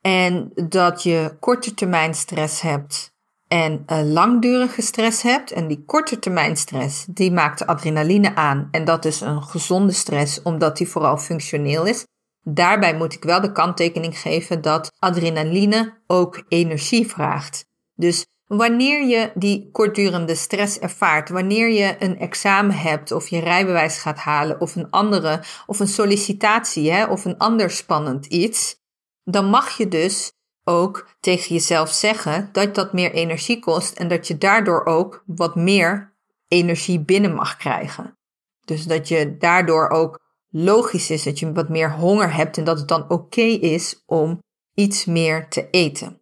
En 0.00 0.52
dat 0.54 1.02
je 1.02 1.36
korte 1.40 1.74
termijn 1.74 2.14
stress 2.14 2.60
hebt 2.60 3.18
en 3.52 3.82
een 3.86 4.12
langdurige 4.12 4.82
stress 4.82 5.22
hebt. 5.22 5.52
En 5.52 5.68
die 5.68 5.84
korte 5.86 6.18
termijn 6.18 6.56
stress, 6.56 7.04
die 7.08 7.32
maakt 7.32 7.66
adrenaline 7.66 8.34
aan. 8.34 8.68
En 8.70 8.84
dat 8.84 9.04
is 9.04 9.20
een 9.20 9.42
gezonde 9.42 9.92
stress, 9.92 10.42
omdat 10.42 10.76
die 10.76 10.88
vooral 10.88 11.16
functioneel 11.16 11.86
is. 11.86 12.04
Daarbij 12.42 12.96
moet 12.96 13.14
ik 13.14 13.24
wel 13.24 13.40
de 13.40 13.52
kanttekening 13.52 14.18
geven 14.18 14.62
dat 14.62 14.92
adrenaline 14.98 15.94
ook 16.06 16.44
energie 16.48 17.08
vraagt. 17.08 17.64
Dus 17.94 18.26
wanneer 18.46 19.06
je 19.06 19.32
die 19.34 19.68
kortdurende 19.72 20.34
stress 20.34 20.78
ervaart, 20.78 21.28
wanneer 21.28 21.70
je 21.70 21.96
een 21.98 22.18
examen 22.18 22.76
hebt 22.76 23.12
of 23.12 23.28
je 23.28 23.40
rijbewijs 23.40 23.98
gaat 23.98 24.18
halen 24.18 24.60
of 24.60 24.76
een 24.76 24.90
andere, 24.90 25.42
of 25.66 25.80
een 25.80 25.88
sollicitatie 25.88 26.92
hè, 26.92 27.04
of 27.04 27.24
een 27.24 27.38
ander 27.38 27.70
spannend 27.70 28.26
iets, 28.26 28.76
dan 29.24 29.46
mag 29.46 29.76
je 29.76 29.88
dus 29.88 30.32
ook 30.64 31.08
tegen 31.20 31.54
jezelf 31.54 31.90
zeggen 31.90 32.48
dat 32.52 32.74
dat 32.74 32.92
meer 32.92 33.12
energie 33.12 33.58
kost 33.58 33.98
en 33.98 34.08
dat 34.08 34.26
je 34.26 34.38
daardoor 34.38 34.84
ook 34.84 35.22
wat 35.26 35.54
meer 35.54 36.14
energie 36.48 37.00
binnen 37.00 37.34
mag 37.34 37.56
krijgen. 37.56 38.18
Dus 38.64 38.84
dat 38.84 39.08
je 39.08 39.36
daardoor 39.36 39.88
ook 39.88 40.20
logisch 40.48 41.10
is 41.10 41.22
dat 41.22 41.38
je 41.38 41.52
wat 41.52 41.68
meer 41.68 41.92
honger 41.92 42.34
hebt 42.34 42.58
en 42.58 42.64
dat 42.64 42.78
het 42.78 42.88
dan 42.88 43.10
oké 43.10 43.40
is 43.40 44.02
om 44.06 44.42
iets 44.74 45.04
meer 45.04 45.48
te 45.48 45.70
eten. 45.70 46.20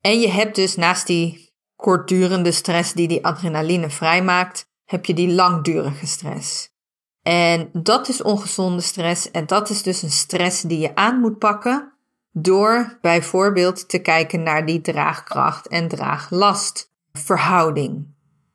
En 0.00 0.20
je 0.20 0.28
hebt 0.28 0.54
dus 0.54 0.76
naast 0.76 1.06
die 1.06 1.52
kortdurende 1.76 2.52
stress 2.52 2.92
die 2.92 3.08
die 3.08 3.24
adrenaline 3.24 3.90
vrijmaakt, 3.90 4.66
heb 4.84 5.04
je 5.04 5.14
die 5.14 5.32
langdurige 5.32 6.06
stress. 6.06 6.68
En 7.22 7.70
dat 7.72 8.08
is 8.08 8.22
ongezonde 8.22 8.82
stress 8.82 9.30
en 9.30 9.46
dat 9.46 9.70
is 9.70 9.82
dus 9.82 10.02
een 10.02 10.10
stress 10.10 10.62
die 10.62 10.78
je 10.78 10.94
aan 10.94 11.20
moet 11.20 11.38
pakken 11.38 11.92
door 12.32 12.98
bijvoorbeeld 13.00 13.88
te 13.88 13.98
kijken 13.98 14.42
naar 14.42 14.66
die 14.66 14.80
draagkracht 14.80 15.68
en 15.68 15.88
draaglastverhouding. 15.88 18.06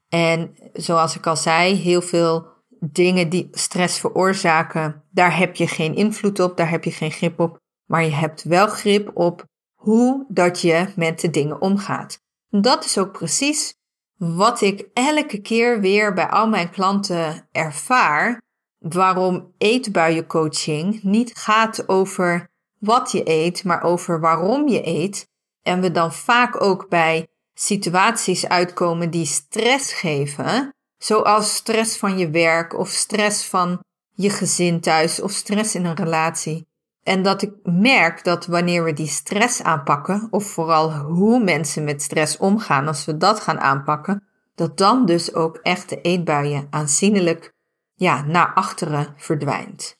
En 0.10 0.56
zoals 0.74 1.16
ik 1.16 1.28
al 1.28 1.38
zei, 1.38 1.74
heel 1.74 2.02
veel 2.02 2.48
dingen 2.80 3.30
die 3.30 3.48
stress 3.52 4.00
veroorzaken, 4.00 5.04
daar 5.12 5.38
heb 5.38 5.56
je 5.56 5.68
geen 5.68 5.96
invloed 5.96 6.40
op, 6.40 6.58
daar 6.58 6.70
heb 6.70 6.84
je 6.84 6.92
geen 6.92 7.12
grip 7.12 7.40
op, 7.40 7.60
maar 7.86 8.04
je 8.04 8.12
hebt 8.12 8.44
wel 8.44 8.68
grip 8.68 9.12
op 9.14 9.46
hoe 9.74 10.26
dat 10.28 10.62
je 10.62 10.88
met 10.96 11.20
de 11.20 11.30
dingen 11.30 11.62
omgaat. 11.62 12.24
Dat 12.50 12.86
is 12.86 12.98
ook 12.98 13.12
precies 13.12 13.74
wat 14.18 14.62
ik 14.62 14.88
elke 14.94 15.42
keer 15.42 15.80
weer 15.80 16.14
bij 16.14 16.30
al 16.30 16.48
mijn 16.48 16.70
klanten 16.70 17.48
ervaar, 17.52 18.42
waarom 18.78 19.54
eetbuiencoaching 19.58 21.04
niet 21.04 21.38
gaat 21.38 21.90
over 21.90 22.54
wat 22.86 23.12
je 23.12 23.30
eet, 23.30 23.64
maar 23.64 23.84
over 23.84 24.20
waarom 24.20 24.68
je 24.68 24.88
eet. 24.88 25.28
En 25.62 25.82
we 25.82 25.92
dan 25.92 26.14
vaak 26.14 26.62
ook 26.62 26.90
bij 26.90 27.28
situaties 27.54 28.48
uitkomen 28.48 29.10
die 29.10 29.26
stress 29.26 29.94
geven, 29.94 30.76
zoals 30.98 31.56
stress 31.56 31.98
van 31.98 32.18
je 32.18 32.30
werk 32.30 32.78
of 32.78 32.90
stress 32.90 33.46
van 33.46 33.84
je 34.12 34.30
gezin 34.30 34.80
thuis 34.80 35.22
of 35.22 35.32
stress 35.32 35.76
in 35.76 35.86
een 35.86 35.96
relatie. 35.96 36.68
En 37.04 37.24
dat 37.24 37.42
ik 37.42 37.54
merk 37.64 38.24
dat 38.24 38.46
wanneer 38.46 38.84
we 38.84 38.94
die 38.94 39.08
stress 39.08 39.62
aanpakken, 39.62 40.28
of 40.30 40.46
vooral 40.46 40.94
hoe 40.94 41.44
mensen 41.44 41.84
met 41.84 42.02
stress 42.02 42.38
omgaan 42.38 42.88
als 42.88 43.06
we 43.06 43.18
dat 43.18 43.40
gaan 43.40 43.60
aanpakken, 43.60 44.24
dat 44.56 44.78
dan 44.78 45.06
dus 45.06 45.34
ook 45.34 45.58
echt 45.58 45.90
de 45.90 46.02
eetbuien 46.02 46.68
aanzienlijk 46.70 47.54
ja, 47.94 48.22
naar 48.22 48.54
achteren 48.54 49.14
verdwijnt. 49.18 49.98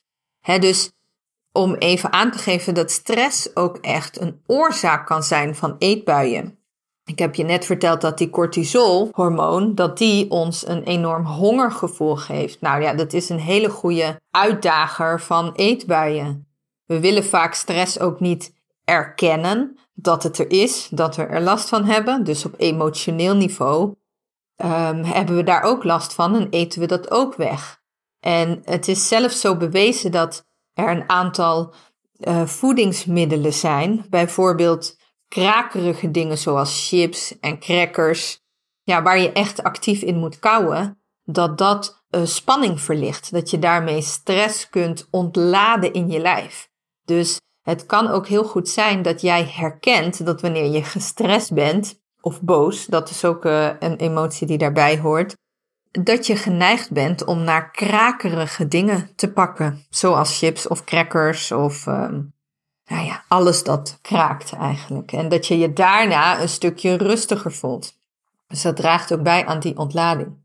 Dus 0.60 0.92
om 1.56 1.74
even 1.74 2.14
aan 2.14 2.32
te 2.32 2.38
geven 2.38 2.74
dat 2.74 2.92
stress 2.92 3.56
ook 3.56 3.78
echt 3.78 4.22
een 4.22 4.42
oorzaak 4.46 5.06
kan 5.06 5.24
zijn 5.24 5.56
van 5.56 5.76
eetbuien. 5.80 6.58
Ik 7.06 7.20
heb 7.20 7.36
je 7.36 7.44
net 7.44 7.66
verteld 7.66 8.02
dat 8.02 8.18
die 8.18 8.30
cortisolhormoon, 8.30 9.76
dat 9.76 9.98
die 9.98 10.32
ons 10.32 10.68
een 10.68 10.84
enorm 10.84 11.26
hongergevoel 11.26 12.16
geeft. 12.16 12.62
Nou 12.62 12.82
ja, 12.82 12.94
dat 12.94 13.14
is 13.14 13.30
een 13.30 13.40
hele 13.40 13.70
goede 13.70 14.22
uitdager 14.32 15.22
van 15.22 15.52
eetbuien. 15.56 16.48
We 16.86 17.00
willen 17.00 17.26
vaak 17.26 17.54
stress 17.54 18.00
ook 18.00 18.20
niet 18.20 18.54
erkennen 18.84 19.78
dat 19.94 20.24
het 20.24 20.38
er 20.38 20.52
is, 20.52 20.88
dat 20.92 21.16
we 21.16 21.24
er 21.24 21.42
last 21.42 21.70
van 21.70 21.86
hebben. 21.86 22.24
Dus 22.24 22.46
op 22.46 22.54
emotioneel 22.58 23.36
niveau 23.36 23.96
um, 24.56 25.04
hebben 25.04 25.36
we 25.36 25.44
daar 25.44 25.64
ook 25.64 25.84
last 25.84 26.14
van 26.14 26.36
en 26.36 26.50
eten 26.50 26.80
we 26.80 26.88
dat 26.88 27.12
ook 27.12 27.36
weg. 27.36 27.82
En 28.20 28.62
het 28.64 28.88
is 28.88 29.08
zelfs 29.08 29.40
zo 29.40 29.58
bewezen 29.58 30.12
dat 30.12 30.46
er 30.76 30.90
een 30.90 31.10
aantal 31.10 31.74
uh, 32.20 32.46
voedingsmiddelen 32.46 33.54
zijn, 33.54 34.06
bijvoorbeeld 34.10 34.98
krakerige 35.28 36.12
dingen 36.12 36.38
zoals 36.38 36.88
chips 36.88 37.40
en 37.40 37.60
crackers, 37.60 38.40
ja, 38.84 39.02
waar 39.02 39.20
je 39.20 39.32
echt 39.32 39.64
actief 39.64 40.02
in 40.02 40.18
moet 40.18 40.40
kouwen, 40.40 41.00
dat 41.24 41.58
dat 41.58 42.04
uh, 42.10 42.26
spanning 42.26 42.82
verlicht. 42.82 43.32
Dat 43.32 43.50
je 43.50 43.60
daarmee 43.60 44.02
stress 44.02 44.70
kunt 44.70 45.08
ontladen 45.12 45.94
in 45.94 46.10
je 46.10 46.20
lijf. 46.20 46.70
Dus 47.06 47.40
het 47.62 47.86
kan 47.86 48.08
ook 48.08 48.28
heel 48.28 48.44
goed 48.44 48.70
zijn 48.70 49.02
dat 49.02 49.22
jij 49.22 49.44
herkent 49.44 50.26
dat 50.26 50.42
wanneer 50.42 50.72
je 50.72 50.84
gestrest 50.84 51.54
bent 51.54 52.00
of 52.22 52.42
boos, 52.42 52.86
dat 52.86 53.10
is 53.10 53.26
ook 53.26 53.46
uh, 53.46 53.70
een 53.80 53.96
emotie 53.96 54.48
die 54.48 54.58
daarbij 54.58 55.00
hoort, 55.00 55.36
dat 56.04 56.28
je 56.28 56.36
geneigd 56.36 56.92
bent 56.92 57.26
om 57.26 57.44
naar 57.44 57.72
krakerige 57.72 58.68
dingen 58.68 59.10
te 59.16 59.32
pakken, 59.32 59.86
zoals 59.90 60.38
chips 60.38 60.68
of 60.68 60.84
crackers 60.84 61.52
of 61.52 61.86
um, 61.86 62.34
nou 62.86 63.06
ja, 63.06 63.24
alles 63.28 63.64
dat 63.64 63.98
kraakt 64.02 64.54
eigenlijk. 64.54 65.12
En 65.12 65.30
dat 65.30 65.48
je 65.48 65.58
je 65.58 65.74
daarna 65.74 66.42
een 66.42 66.50
stukje 66.50 66.96
rustiger 66.98 67.52
voelt. 67.52 67.94
Dus 68.48 68.62
dat 68.62 68.76
draagt 68.76 69.14
ook 69.14 69.24
bij 69.24 69.46
aan 69.46 69.60
die 69.60 69.78
ontlading. 69.78 70.44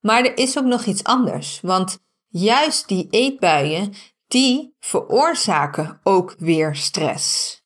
Maar 0.00 0.24
er 0.24 0.38
is 0.38 0.58
ook 0.58 0.64
nog 0.64 0.84
iets 0.84 1.04
anders, 1.04 1.60
want 1.62 1.98
juist 2.28 2.88
die 2.88 3.06
eetbuien, 3.10 3.94
die 4.26 4.76
veroorzaken 4.80 6.00
ook 6.02 6.34
weer 6.38 6.76
stress. 6.76 7.56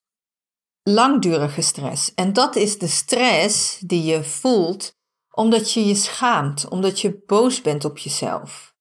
Langdurige 0.82 1.60
stress. 1.60 2.14
En 2.14 2.32
dat 2.32 2.56
is 2.56 2.78
de 2.78 2.86
stress 2.86 3.78
die 3.78 4.04
je 4.04 4.24
voelt 4.24 5.00
omdat 5.32 5.72
je 5.72 5.86
je 5.86 5.94
schaamt, 5.94 6.68
omdat 6.68 7.00
je 7.00 7.22
boos 7.26 7.60
bent 7.60 7.84
op 7.84 7.98
jezelf. 7.98 8.74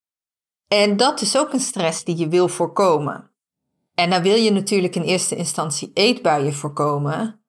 En 0.68 0.98
dat 0.98 1.22
is 1.22 1.38
ook 1.38 1.54
een 1.54 1.60
stress 1.60 2.04
die 2.04 2.18
je 2.18 2.28
wil 2.28 2.48
voorkomen. 2.48 3.32
En 3.94 4.10
dan 4.10 4.22
wil 4.22 4.36
je 4.36 4.52
natuurlijk 4.52 4.96
in 4.96 5.02
eerste 5.02 5.36
instantie 5.36 5.92
eetbuien 5.94 6.54
voorkomen. 6.54 7.46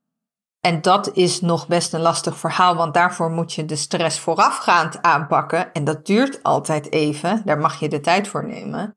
En 0.61 0.83
dat 0.83 1.17
is 1.17 1.41
nog 1.41 1.67
best 1.67 1.93
een 1.93 2.01
lastig 2.01 2.37
verhaal, 2.37 2.75
want 2.77 2.95
daarvoor 2.95 3.31
moet 3.31 3.53
je 3.53 3.65
de 3.65 3.77
stress 3.77 4.19
voorafgaand 4.19 5.03
aanpakken. 5.03 5.73
En 5.73 5.85
dat 5.85 6.07
duurt 6.07 6.43
altijd 6.43 6.93
even, 6.93 7.43
daar 7.45 7.59
mag 7.59 7.81
je 7.81 7.89
de 7.89 8.01
tijd 8.01 8.29
voor 8.29 8.47
nemen. 8.47 8.97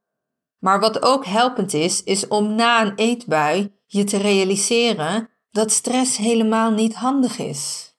Maar 0.59 0.79
wat 0.79 1.01
ook 1.01 1.25
helpend 1.25 1.73
is, 1.73 2.03
is 2.03 2.27
om 2.27 2.55
na 2.55 2.81
een 2.81 2.95
eetbui 2.95 3.73
je 3.85 4.03
te 4.03 4.17
realiseren 4.17 5.29
dat 5.51 5.71
stress 5.71 6.17
helemaal 6.17 6.71
niet 6.71 6.95
handig 6.95 7.37
is. 7.37 7.94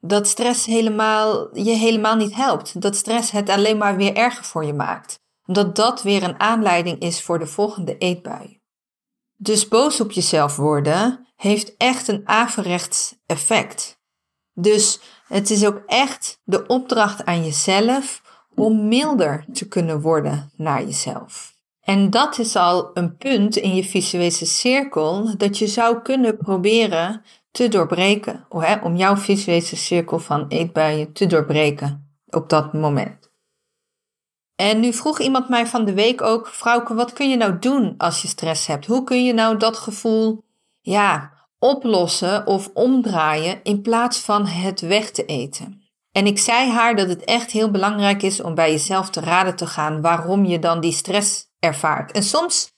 Dat 0.00 0.28
stress 0.28 0.66
helemaal, 0.66 1.58
je 1.58 1.70
helemaal 1.70 2.16
niet 2.16 2.34
helpt. 2.34 2.80
Dat 2.80 2.96
stress 2.96 3.30
het 3.30 3.48
alleen 3.48 3.78
maar 3.78 3.96
weer 3.96 4.16
erger 4.16 4.44
voor 4.44 4.64
je 4.64 4.74
maakt. 4.74 5.20
Omdat 5.46 5.76
dat 5.76 6.02
weer 6.02 6.22
een 6.22 6.40
aanleiding 6.40 6.98
is 6.98 7.22
voor 7.22 7.38
de 7.38 7.46
volgende 7.46 7.98
eetbui. 7.98 8.60
Dus 9.36 9.68
boos 9.68 10.00
op 10.00 10.12
jezelf 10.12 10.56
worden 10.56 11.26
heeft 11.36 11.76
echt 11.76 12.08
een 12.08 12.28
averechts 12.28 13.16
effect. 13.26 14.00
Dus 14.52 15.00
het 15.26 15.50
is 15.50 15.66
ook 15.66 15.82
echt 15.86 16.40
de 16.44 16.66
opdracht 16.66 17.24
aan 17.24 17.44
jezelf 17.44 18.22
om 18.54 18.88
milder 18.88 19.44
te 19.52 19.68
kunnen 19.68 20.00
worden 20.00 20.52
naar 20.56 20.82
jezelf. 20.82 21.56
En 21.80 22.10
dat 22.10 22.38
is 22.38 22.56
al 22.56 22.90
een 22.94 23.16
punt 23.16 23.56
in 23.56 23.74
je 23.74 23.84
visuele 23.84 24.30
cirkel 24.30 25.36
dat 25.36 25.58
je 25.58 25.66
zou 25.66 26.02
kunnen 26.02 26.36
proberen 26.36 27.22
te 27.50 27.68
doorbreken. 27.68 28.46
Om 28.82 28.96
jouw 28.96 29.16
visuele 29.16 29.60
cirkel 29.62 30.18
van 30.18 30.48
eetbuien 30.48 31.12
te 31.12 31.26
doorbreken 31.26 32.18
op 32.26 32.48
dat 32.48 32.72
moment. 32.72 33.30
En 34.54 34.80
nu 34.80 34.92
vroeg 34.92 35.20
iemand 35.20 35.48
mij 35.48 35.66
van 35.66 35.84
de 35.84 35.94
week 35.94 36.22
ook, 36.22 36.46
vrouwke, 36.46 36.94
wat 36.94 37.12
kun 37.12 37.30
je 37.30 37.36
nou 37.36 37.58
doen 37.58 37.94
als 37.98 38.22
je 38.22 38.28
stress 38.28 38.66
hebt? 38.66 38.86
Hoe 38.86 39.04
kun 39.04 39.24
je 39.24 39.32
nou 39.32 39.56
dat 39.56 39.76
gevoel, 39.76 40.44
ja, 40.80 41.32
oplossen 41.58 42.46
of 42.46 42.70
omdraaien 42.74 43.60
in 43.62 43.82
plaats 43.82 44.18
van 44.18 44.46
het 44.46 44.80
weg 44.80 45.10
te 45.10 45.24
eten? 45.24 45.82
En 46.12 46.26
ik 46.26 46.38
zei 46.38 46.70
haar 46.70 46.96
dat 46.96 47.08
het 47.08 47.24
echt 47.24 47.50
heel 47.50 47.70
belangrijk 47.70 48.22
is 48.22 48.40
om 48.40 48.54
bij 48.54 48.70
jezelf 48.70 49.10
te 49.10 49.20
raden 49.20 49.56
te 49.56 49.66
gaan 49.66 50.00
waarom 50.00 50.44
je 50.44 50.58
dan 50.58 50.80
die 50.80 50.92
stress 50.92 51.46
ervaart. 51.58 52.12
En 52.12 52.22
soms 52.22 52.72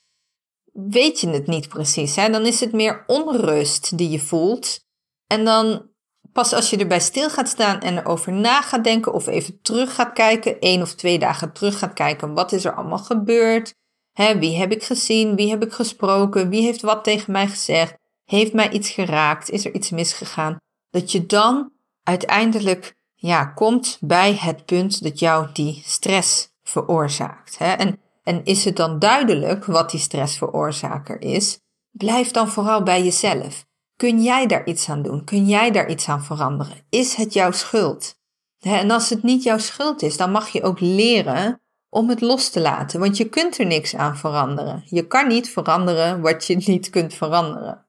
weet 0.71 1.19
je 1.19 1.29
het 1.29 1.47
niet 1.47 1.67
precies. 1.67 2.15
Hè? 2.15 2.29
Dan 2.29 2.45
is 2.45 2.59
het 2.59 2.71
meer 2.71 3.03
onrust 3.07 3.97
die 3.97 4.09
je 4.09 4.19
voelt. 4.19 4.79
En 5.27 5.45
dan 5.45 5.89
pas 6.31 6.53
als 6.53 6.69
je 6.69 6.77
erbij 6.77 6.99
stil 6.99 7.29
gaat 7.29 7.49
staan 7.49 7.79
en 7.79 7.97
erover 7.97 8.33
na 8.33 8.61
gaat 8.61 8.83
denken 8.83 9.13
of 9.13 9.27
even 9.27 9.61
terug 9.61 9.95
gaat 9.95 10.13
kijken, 10.13 10.59
één 10.59 10.81
of 10.81 10.95
twee 10.95 11.19
dagen 11.19 11.53
terug 11.53 11.79
gaat 11.79 11.93
kijken, 11.93 12.33
wat 12.33 12.51
is 12.51 12.65
er 12.65 12.73
allemaal 12.73 12.97
gebeurd? 12.97 13.73
Hè, 14.11 14.39
wie 14.39 14.57
heb 14.57 14.71
ik 14.71 14.83
gezien? 14.83 15.35
Wie 15.35 15.49
heb 15.49 15.63
ik 15.63 15.73
gesproken? 15.73 16.49
Wie 16.49 16.61
heeft 16.61 16.81
wat 16.81 17.03
tegen 17.03 17.31
mij 17.31 17.47
gezegd? 17.47 17.95
Heeft 18.23 18.53
mij 18.53 18.69
iets 18.69 18.89
geraakt? 18.89 19.49
Is 19.49 19.65
er 19.65 19.73
iets 19.73 19.89
misgegaan? 19.89 20.57
Dat 20.89 21.11
je 21.11 21.25
dan 21.25 21.71
uiteindelijk 22.03 22.95
ja, 23.15 23.45
komt 23.45 23.97
bij 24.01 24.35
het 24.35 24.65
punt 24.65 25.03
dat 25.03 25.19
jou 25.19 25.47
die 25.53 25.81
stress 25.85 26.49
veroorzaakt. 26.63 27.57
Hè? 27.57 27.71
En 27.71 27.99
en 28.31 28.43
is 28.43 28.65
het 28.65 28.75
dan 28.75 28.99
duidelijk 28.99 29.65
wat 29.65 29.91
die 29.91 29.99
stressveroorzaker 29.99 31.21
is? 31.21 31.59
Blijf 31.91 32.31
dan 32.31 32.49
vooral 32.49 32.83
bij 32.83 33.03
jezelf. 33.03 33.65
Kun 33.95 34.21
jij 34.21 34.45
daar 34.45 34.65
iets 34.65 34.89
aan 34.89 35.01
doen? 35.01 35.23
Kun 35.23 35.45
jij 35.45 35.71
daar 35.71 35.89
iets 35.89 36.07
aan 36.07 36.23
veranderen? 36.23 36.85
Is 36.89 37.15
het 37.15 37.33
jouw 37.33 37.51
schuld? 37.51 38.15
En 38.59 38.91
als 38.91 39.09
het 39.09 39.23
niet 39.23 39.43
jouw 39.43 39.57
schuld 39.57 40.01
is, 40.01 40.17
dan 40.17 40.31
mag 40.31 40.49
je 40.49 40.63
ook 40.63 40.79
leren 40.79 41.61
om 41.89 42.09
het 42.09 42.21
los 42.21 42.49
te 42.49 42.59
laten, 42.59 42.99
want 42.99 43.17
je 43.17 43.29
kunt 43.29 43.57
er 43.57 43.65
niks 43.65 43.95
aan 43.95 44.17
veranderen. 44.17 44.83
Je 44.85 45.07
kan 45.07 45.27
niet 45.27 45.49
veranderen 45.49 46.21
wat 46.21 46.47
je 46.47 46.55
niet 46.65 46.89
kunt 46.89 47.13
veranderen. 47.13 47.85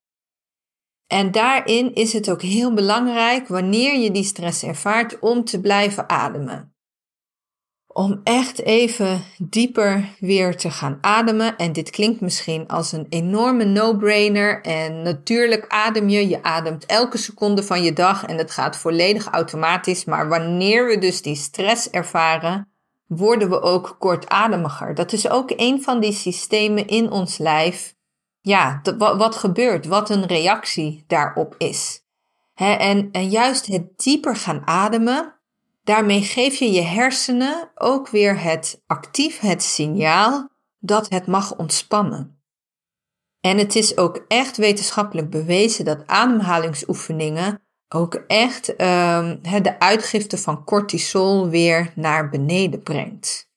En 1.07 1.31
daarin 1.31 1.94
is 1.94 2.12
het 2.12 2.31
ook 2.31 2.42
heel 2.42 2.74
belangrijk 2.74 3.48
wanneer 3.48 3.98
je 3.98 4.11
die 4.11 4.24
stress 4.24 4.62
ervaart 4.62 5.18
om 5.18 5.44
te 5.44 5.61
blijven 5.61 6.09
ademen 6.09 6.71
om 7.92 8.20
echt 8.24 8.62
even 8.62 9.24
dieper 9.38 10.09
weer 10.18 10.57
te 10.57 10.70
gaan 10.70 10.98
ademen. 11.00 11.57
En 11.57 11.72
dit 11.72 11.90
klinkt 11.90 12.20
misschien 12.20 12.68
als 12.68 12.92
een 12.92 13.07
enorme 13.09 13.64
no-brainer. 13.64 14.62
En 14.62 15.02
natuurlijk 15.02 15.64
adem 15.68 16.09
je, 16.09 16.28
je 16.28 16.42
ademt 16.42 16.87
elke 16.87 17.18
seconde 17.18 17.62
van 17.62 17.83
je 17.83 17.92
dag 17.92 18.24
en 18.24 18.38
het 18.38 18.50
gaat 18.50 18.76
volledig 18.76 19.26
automatisch. 19.26 20.05
Maar 20.05 20.28
wanneer 20.28 20.87
we 20.87 20.98
dus 20.98 21.22
die 21.22 21.35
stress 21.37 21.90
ervaren, 21.90 22.72
worden 23.07 23.50
we 23.50 23.61
ook 23.61 23.96
kortademiger. 23.98 24.94
Dat 24.94 25.12
is 25.12 25.28
ook 25.28 25.52
een 25.57 25.83
van 25.83 26.00
die 26.00 26.12
systemen 26.12 26.87
in 26.87 27.11
ons 27.11 27.38
lijf. 27.38 27.94
Ja, 28.40 28.81
wat 28.98 29.37
gebeurt, 29.37 29.87
wat 29.87 30.11
een 30.11 30.26
reactie 30.26 31.05
daarop 31.07 31.55
is. 31.59 32.00
en, 32.55 33.09
en 33.12 33.28
juist 33.28 33.66
het 33.66 33.98
dieper 33.98 34.37
gaan 34.37 34.66
ademen, 34.66 35.40
Daarmee 35.84 36.22
geef 36.22 36.54
je 36.54 36.70
je 36.70 36.82
hersenen 36.82 37.70
ook 37.74 38.08
weer 38.08 38.40
het 38.40 38.82
actief 38.86 39.38
het 39.38 39.62
signaal 39.62 40.48
dat 40.78 41.08
het 41.08 41.26
mag 41.26 41.56
ontspannen. 41.56 42.42
En 43.40 43.58
het 43.58 43.76
is 43.76 43.96
ook 43.96 44.24
echt 44.28 44.56
wetenschappelijk 44.56 45.30
bewezen 45.30 45.84
dat 45.84 46.06
ademhalingsoefeningen 46.06 47.62
ook 47.88 48.14
echt 48.14 48.68
um, 48.68 49.40
de 49.42 49.76
uitgifte 49.78 50.38
van 50.38 50.64
cortisol 50.64 51.48
weer 51.48 51.92
naar 51.96 52.28
beneden 52.28 52.82
brengt. 52.82 53.50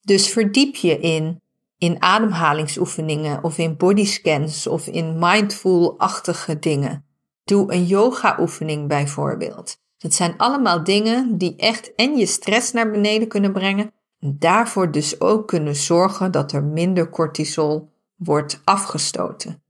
Dus 0.00 0.28
verdiep 0.28 0.74
je 0.74 0.98
in, 0.98 1.42
in 1.78 2.02
ademhalingsoefeningen 2.02 3.44
of 3.44 3.58
in 3.58 3.76
bodyscans 3.76 4.66
of 4.66 4.86
in 4.86 5.18
mindful-achtige 5.18 6.58
dingen. 6.58 7.06
Doe 7.44 7.72
een 7.72 7.84
yoga-oefening 7.84 8.88
bijvoorbeeld. 8.88 9.81
Dat 10.02 10.14
zijn 10.14 10.34
allemaal 10.36 10.84
dingen 10.84 11.38
die 11.38 11.56
echt 11.56 11.94
en 11.94 12.16
je 12.16 12.26
stress 12.26 12.72
naar 12.72 12.90
beneden 12.90 13.28
kunnen 13.28 13.52
brengen. 13.52 13.92
En 14.20 14.36
daarvoor 14.38 14.90
dus 14.90 15.20
ook 15.20 15.48
kunnen 15.48 15.76
zorgen 15.76 16.30
dat 16.30 16.52
er 16.52 16.64
minder 16.64 17.10
cortisol 17.10 17.88
wordt 18.16 18.60
afgestoten. 18.64 19.62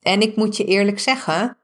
En 0.00 0.20
ik 0.20 0.36
moet 0.36 0.56
je 0.56 0.64
eerlijk 0.64 0.98
zeggen, 0.98 1.56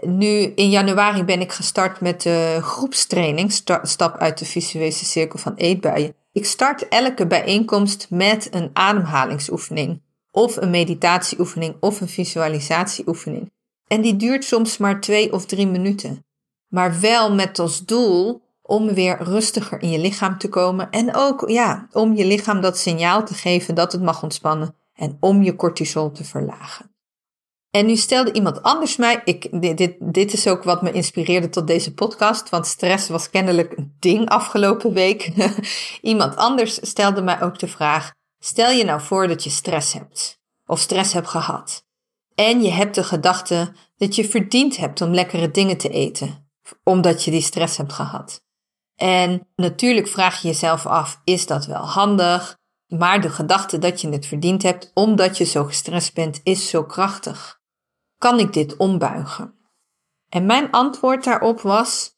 nu 0.00 0.28
in 0.54 0.70
januari 0.70 1.24
ben 1.24 1.40
ik 1.40 1.52
gestart 1.52 2.00
met 2.00 2.22
de 2.22 2.58
groepstraining, 2.60 3.52
stap 3.82 4.16
uit 4.16 4.38
de 4.38 4.44
visuele 4.44 4.90
cirkel 4.90 5.38
van 5.38 5.54
eetbuien. 5.54 6.14
Ik 6.32 6.44
start 6.44 6.88
elke 6.88 7.26
bijeenkomst 7.26 8.06
met 8.10 8.48
een 8.50 8.70
ademhalingsoefening, 8.72 10.02
of 10.30 10.56
een 10.56 10.70
meditatieoefening, 10.70 11.76
of 11.80 12.00
een 12.00 12.08
visualisatieoefening. 12.08 13.52
En 13.86 14.00
die 14.00 14.16
duurt 14.16 14.44
soms 14.44 14.78
maar 14.78 15.00
twee 15.00 15.32
of 15.32 15.46
drie 15.46 15.66
minuten 15.66 16.24
maar 16.70 17.00
wel 17.00 17.34
met 17.34 17.58
als 17.58 17.84
doel 17.84 18.42
om 18.62 18.94
weer 18.94 19.22
rustiger 19.22 19.82
in 19.82 19.90
je 19.90 19.98
lichaam 19.98 20.38
te 20.38 20.48
komen 20.48 20.90
en 20.90 21.14
ook 21.14 21.50
ja, 21.50 21.88
om 21.92 22.14
je 22.14 22.24
lichaam 22.24 22.60
dat 22.60 22.78
signaal 22.78 23.24
te 23.24 23.34
geven 23.34 23.74
dat 23.74 23.92
het 23.92 24.02
mag 24.02 24.22
ontspannen 24.22 24.74
en 24.94 25.16
om 25.20 25.42
je 25.42 25.56
cortisol 25.56 26.10
te 26.10 26.24
verlagen. 26.24 26.94
En 27.70 27.86
nu 27.86 27.96
stelde 27.96 28.32
iemand 28.32 28.62
anders 28.62 28.96
mij, 28.96 29.22
ik, 29.24 29.60
dit, 29.60 29.78
dit, 29.78 29.96
dit 29.98 30.32
is 30.32 30.46
ook 30.46 30.62
wat 30.62 30.82
me 30.82 30.92
inspireerde 30.92 31.48
tot 31.48 31.66
deze 31.66 31.94
podcast, 31.94 32.48
want 32.48 32.66
stress 32.66 33.08
was 33.08 33.30
kennelijk 33.30 33.76
een 33.76 33.96
ding 33.98 34.28
afgelopen 34.28 34.92
week. 34.92 35.32
iemand 36.00 36.36
anders 36.36 36.78
stelde 36.88 37.22
mij 37.22 37.42
ook 37.42 37.58
de 37.58 37.68
vraag, 37.68 38.12
stel 38.38 38.70
je 38.70 38.84
nou 38.84 39.00
voor 39.00 39.28
dat 39.28 39.44
je 39.44 39.50
stress 39.50 39.92
hebt 39.92 40.38
of 40.66 40.80
stress 40.80 41.12
hebt 41.12 41.28
gehad. 41.28 41.84
En 42.34 42.62
je 42.62 42.70
hebt 42.70 42.94
de 42.94 43.04
gedachte 43.04 43.72
dat 43.96 44.14
je 44.14 44.28
verdiend 44.28 44.76
hebt 44.76 45.00
om 45.00 45.14
lekkere 45.14 45.50
dingen 45.50 45.76
te 45.76 45.88
eten, 45.88 46.49
omdat 46.84 47.24
je 47.24 47.30
die 47.30 47.42
stress 47.42 47.76
hebt 47.76 47.92
gehad. 47.92 48.44
En 48.94 49.48
natuurlijk 49.56 50.08
vraag 50.08 50.42
je 50.42 50.48
jezelf 50.48 50.86
af: 50.86 51.20
is 51.24 51.46
dat 51.46 51.66
wel 51.66 51.86
handig? 51.86 52.58
Maar 52.86 53.20
de 53.20 53.30
gedachte 53.30 53.78
dat 53.78 54.00
je 54.00 54.08
het 54.08 54.26
verdiend 54.26 54.62
hebt 54.62 54.90
omdat 54.94 55.38
je 55.38 55.44
zo 55.44 55.64
gestrest 55.64 56.14
bent, 56.14 56.40
is 56.42 56.68
zo 56.68 56.84
krachtig. 56.84 57.60
Kan 58.18 58.38
ik 58.38 58.52
dit 58.52 58.76
ombuigen? 58.76 59.54
En 60.28 60.46
mijn 60.46 60.70
antwoord 60.70 61.24
daarop 61.24 61.60
was: 61.60 62.10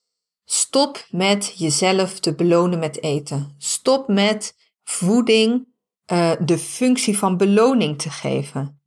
stop 0.44 1.06
met 1.10 1.58
jezelf 1.58 2.20
te 2.20 2.34
belonen 2.34 2.78
met 2.78 3.02
eten. 3.02 3.54
Stop 3.58 4.08
met 4.08 4.56
voeding 4.84 5.66
uh, 6.12 6.32
de 6.40 6.58
functie 6.58 7.18
van 7.18 7.36
beloning 7.36 7.98
te 7.98 8.10
geven. 8.10 8.81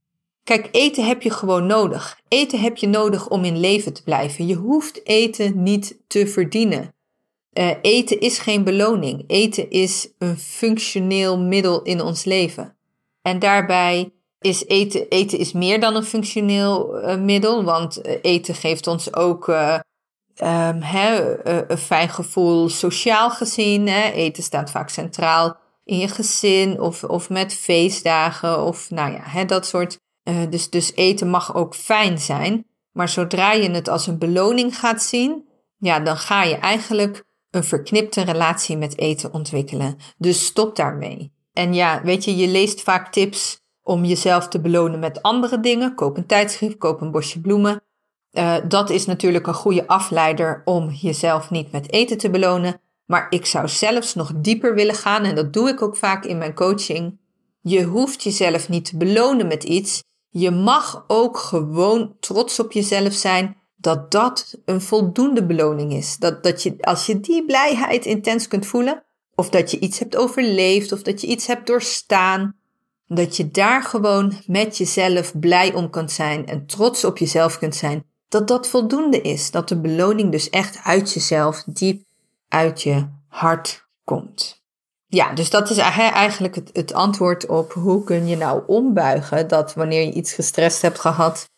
Kijk, 0.46 0.70
eten 0.72 1.06
heb 1.06 1.22
je 1.22 1.30
gewoon 1.30 1.66
nodig. 1.66 2.20
Eten 2.28 2.60
heb 2.60 2.78
je 2.78 2.88
nodig 2.88 3.30
om 3.30 3.44
in 3.44 3.60
leven 3.60 3.94
te 3.94 4.04
blijven. 4.04 4.48
Je 4.48 4.56
hoeft 4.56 5.08
eten 5.08 5.64
niet 5.64 5.98
te 6.08 6.28
verdienen. 6.28 6.94
Uh, 7.54 7.72
eten 7.82 8.20
is 8.20 8.38
geen 8.38 8.64
beloning. 8.64 9.24
Eten 9.28 9.70
is 9.70 10.10
een 10.18 10.38
functioneel 10.38 11.40
middel 11.40 11.82
in 11.82 12.02
ons 12.02 12.24
leven. 12.24 12.76
En 13.22 13.40
daarbij 13.40 14.14
is 14.40 14.66
eten, 14.66 15.10
eten 15.10 15.40
is 15.40 15.52
meer 15.52 15.80
dan 15.80 15.96
een 15.96 16.04
functioneel 16.04 17.02
uh, 17.02 17.16
middel, 17.16 17.64
want 17.64 18.06
eten 18.22 18.56
geeft 18.56 18.88
ons 18.88 19.14
ook 19.14 19.48
hè, 20.36 21.40
een 21.72 21.78
fijn 21.78 22.10
gevoel 22.10 22.70
sociaal 22.70 23.30
gezien. 23.30 23.88
Hè. 23.88 24.12
Eten 24.12 24.44
staat 24.44 24.72
vaak 24.72 24.90
centraal 24.90 25.58
in 25.84 25.98
je 25.98 26.08
gezin 26.08 26.82
of, 26.82 27.04
of 27.04 27.30
met 27.30 27.54
feestdagen 27.54 28.64
of 28.64 28.90
nou 28.90 29.12
ja, 29.12 29.44
dat 29.44 29.66
soort. 29.66 30.04
Uh, 30.30 30.42
dus, 30.50 30.70
dus 30.70 30.96
eten 30.96 31.30
mag 31.30 31.56
ook 31.56 31.76
fijn 31.76 32.20
zijn. 32.20 32.66
Maar 32.92 33.10
zodra 33.10 33.52
je 33.52 33.70
het 33.70 33.88
als 33.88 34.08
een 34.08 34.18
beloning 34.18 34.80
gaat 34.80 35.04
zien, 35.04 35.48
ja, 35.78 36.00
dan 36.00 36.18
ga 36.18 36.44
je 36.44 36.56
eigenlijk 36.56 37.24
een 37.50 37.64
verknipte 37.64 38.22
relatie 38.22 38.78
met 38.78 38.98
eten 38.98 39.34
ontwikkelen. 39.34 39.98
Dus 40.18 40.46
stop 40.46 40.76
daarmee. 40.76 41.34
En 41.54 41.74
ja, 41.74 42.02
weet 42.04 42.24
je, 42.24 42.36
je 42.36 42.48
leest 42.48 42.82
vaak 42.82 43.12
tips 43.12 43.60
om 43.84 44.06
jezelf 44.06 44.48
te 44.48 44.62
belonen 44.62 45.00
met 45.00 45.22
andere 45.22 45.60
dingen. 45.60 45.96
Koop 45.96 46.18
een 46.18 46.26
tijdschrift, 46.26 46.78
koop 46.78 47.02
een 47.02 47.12
bosje 47.12 47.42
bloemen. 47.42 47.84
Uh, 48.32 48.56
dat 48.68 48.90
is 48.90 49.06
natuurlijk 49.06 49.48
een 49.48 49.54
goede 49.54 49.88
afleider 49.88 50.62
om 50.66 50.90
jezelf 50.90 51.50
niet 51.50 51.72
met 51.72 51.92
eten 51.92 52.18
te 52.18 52.30
belonen. 52.30 52.80
Maar 53.06 53.28
ik 53.30 53.46
zou 53.46 53.68
zelfs 53.68 54.16
nog 54.16 54.32
dieper 54.36 54.76
willen 54.76 54.96
gaan 54.96 55.24
en 55.24 55.36
dat 55.36 55.54
doe 55.54 55.70
ik 55.70 55.82
ook 55.82 55.96
vaak 55.96 56.26
in 56.26 56.38
mijn 56.38 56.54
coaching. 56.54 57.18
Je 57.62 57.84
hoeft 57.84 58.24
jezelf 58.24 58.70
niet 58.70 58.86
te 58.86 58.98
belonen 58.98 59.48
met 59.48 59.64
iets. 59.64 60.04
Je 60.38 60.52
mag 60.52 61.04
ook 61.08 61.38
gewoon 61.38 62.16
trots 62.20 62.60
op 62.60 62.72
jezelf 62.72 63.14
zijn 63.14 63.58
dat 63.76 64.12
dat 64.12 64.58
een 64.66 64.82
voldoende 64.82 65.46
beloning 65.46 65.94
is. 65.94 66.18
Dat, 66.18 66.44
dat 66.44 66.64
je, 66.64 66.76
als 66.80 67.06
je 67.06 67.20
die 67.20 67.46
blijheid 67.46 68.06
intens 68.06 68.48
kunt 68.48 68.66
voelen, 68.66 69.04
of 69.36 69.50
dat 69.50 69.72
je 69.72 69.80
iets 69.80 70.00
hebt 70.00 70.16
overleefd, 70.16 70.92
of 70.92 71.02
dat 71.02 71.22
je 71.22 71.28
iets 71.28 71.48
hebt 71.48 71.68
doorstaan, 71.68 72.56
dat 73.08 73.38
je 73.38 73.52
daar 73.52 73.84
gewoon 73.84 74.34
met 74.48 74.78
jezelf 74.78 75.40
blij 75.40 75.74
om 75.74 75.90
kunt 75.90 76.12
zijn 76.12 76.48
en 76.48 76.66
trots 76.66 77.04
op 77.04 77.18
jezelf 77.18 77.58
kunt 77.58 77.76
zijn, 77.76 78.06
dat 78.28 78.48
dat 78.48 78.68
voldoende 78.68 79.22
is. 79.22 79.52
Dat 79.52 79.70
de 79.70 79.82
beloning 79.82 80.32
dus 80.32 80.50
echt 80.50 80.80
uit 80.84 81.14
jezelf, 81.14 81.64
diep 81.64 82.04
uit 82.48 82.82
je 82.82 83.08
hart 83.28 83.88
komt. 84.04 84.65
Ja, 85.08 85.34
dus 85.34 85.50
dat 85.50 85.70
is 85.70 85.78
eigenlijk 85.78 86.56
het, 86.56 86.70
het 86.74 86.94
antwoord 86.94 87.46
op 87.48 87.74
hoe 87.74 88.04
kun 88.04 88.28
je 88.28 88.38
nou 88.38 88.64
ombuigen 88.68 89.48
dat 89.48 89.74
wanneer 89.74 90.02
je 90.02 90.12
iets 90.12 90.34
gestrest 90.34 90.82
hebt 90.82 91.00
gehad, 91.00 91.50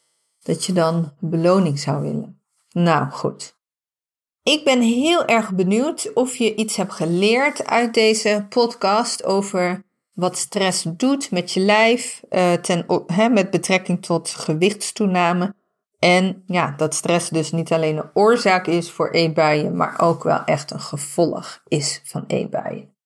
dat 0.43 0.65
je 0.65 0.73
dan 0.73 1.13
beloning 1.19 1.79
zou 1.79 2.01
willen. 2.01 2.41
Nou 2.71 3.09
goed. 3.09 3.55
Ik 4.43 4.63
ben 4.63 4.81
heel 4.81 5.25
erg 5.25 5.53
benieuwd 5.53 6.13
of 6.13 6.35
je 6.35 6.55
iets 6.55 6.75
hebt 6.75 6.93
geleerd 6.93 7.65
uit 7.65 7.93
deze 7.93 8.45
podcast 8.49 9.23
over 9.23 9.83
wat 10.13 10.37
stress 10.37 10.85
doet 10.87 11.31
met 11.31 11.51
je 11.51 11.59
lijf 11.59 12.23
hè, 13.07 13.29
met 13.29 13.49
betrekking 13.49 14.05
tot 14.05 14.29
gewichtstoename. 14.29 15.55
En 15.99 16.43
ja, 16.45 16.73
dat 16.77 16.93
stress 16.93 17.29
dus 17.29 17.51
niet 17.51 17.71
alleen 17.71 17.97
een 17.97 18.09
oorzaak 18.13 18.67
is 18.67 18.91
voor 18.91 19.09
eetbuien, 19.09 19.75
maar 19.75 20.01
ook 20.01 20.23
wel 20.23 20.43
echt 20.43 20.71
een 20.71 20.79
gevolg 20.79 21.61
is 21.67 22.01
van 22.03 22.23
eetbuien. 22.27 22.96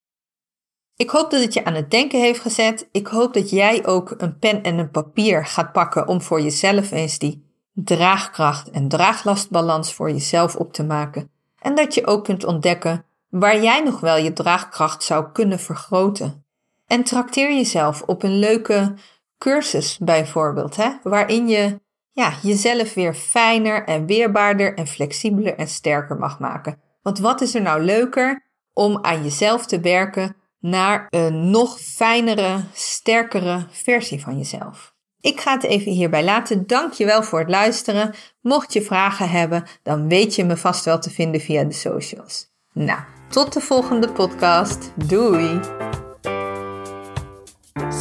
Ik 1.01 1.09
hoop 1.09 1.31
dat 1.31 1.41
het 1.41 1.53
je 1.53 1.65
aan 1.65 1.73
het 1.73 1.91
denken 1.91 2.19
heeft 2.19 2.39
gezet. 2.39 2.87
Ik 2.91 3.07
hoop 3.07 3.33
dat 3.33 3.49
jij 3.49 3.85
ook 3.85 4.13
een 4.17 4.37
pen 4.39 4.63
en 4.63 4.77
een 4.77 4.91
papier 4.91 5.45
gaat 5.45 5.71
pakken 5.71 6.07
om 6.07 6.21
voor 6.21 6.41
jezelf 6.41 6.91
eens 6.91 7.19
die 7.19 7.45
draagkracht 7.73 8.69
en 8.69 8.87
draaglastbalans 8.87 9.93
voor 9.93 10.11
jezelf 10.11 10.55
op 10.55 10.73
te 10.73 10.83
maken. 10.83 11.31
En 11.61 11.75
dat 11.75 11.93
je 11.93 12.07
ook 12.07 12.23
kunt 12.23 12.43
ontdekken 12.43 13.05
waar 13.29 13.61
jij 13.61 13.81
nog 13.83 13.99
wel 13.99 14.17
je 14.17 14.33
draagkracht 14.33 15.03
zou 15.03 15.25
kunnen 15.31 15.59
vergroten. 15.59 16.45
En 16.87 17.03
trakteer 17.03 17.53
jezelf 17.53 18.01
op 18.01 18.23
een 18.23 18.39
leuke 18.39 18.93
cursus 19.37 19.97
bijvoorbeeld, 19.97 20.75
hè, 20.75 20.89
waarin 21.03 21.47
je 21.47 21.79
ja, 22.11 22.33
jezelf 22.41 22.93
weer 22.93 23.13
fijner 23.13 23.83
en 23.85 24.05
weerbaarder 24.05 24.73
en 24.73 24.87
flexibeler 24.87 25.55
en 25.55 25.67
sterker 25.67 26.17
mag 26.17 26.39
maken. 26.39 26.81
Want 27.01 27.19
wat 27.19 27.41
is 27.41 27.55
er 27.55 27.61
nou 27.61 27.81
leuker 27.81 28.43
om 28.73 28.99
aan 29.01 29.23
jezelf 29.23 29.65
te 29.65 29.79
werken 29.79 30.39
naar 30.61 31.07
een 31.09 31.49
nog 31.49 31.79
fijnere, 31.79 32.63
sterkere 32.73 33.65
versie 33.69 34.21
van 34.21 34.37
jezelf? 34.37 34.93
Ik 35.21 35.39
ga 35.39 35.53
het 35.53 35.63
even 35.63 35.91
hierbij 35.91 36.23
laten. 36.23 36.67
Dank 36.67 36.93
je 36.93 37.05
wel 37.05 37.23
voor 37.23 37.39
het 37.39 37.49
luisteren. 37.49 38.13
Mocht 38.41 38.73
je 38.73 38.81
vragen 38.81 39.29
hebben, 39.29 39.63
dan 39.83 40.07
weet 40.07 40.35
je 40.35 40.43
me 40.43 40.57
vast 40.57 40.85
wel 40.85 40.99
te 40.99 41.09
vinden 41.09 41.41
via 41.41 41.63
de 41.63 41.73
socials. 41.73 42.49
Nou, 42.73 42.99
tot 43.29 43.53
de 43.53 43.61
volgende 43.61 44.11
podcast. 44.11 44.91
Doei! 45.07 45.59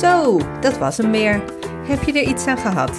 Zo, 0.00 0.40
dat 0.60 0.78
was 0.78 0.96
hem 0.96 1.10
weer. 1.10 1.42
Heb 1.86 2.02
je 2.02 2.12
er 2.12 2.28
iets 2.28 2.46
aan 2.46 2.58
gehad? 2.58 2.92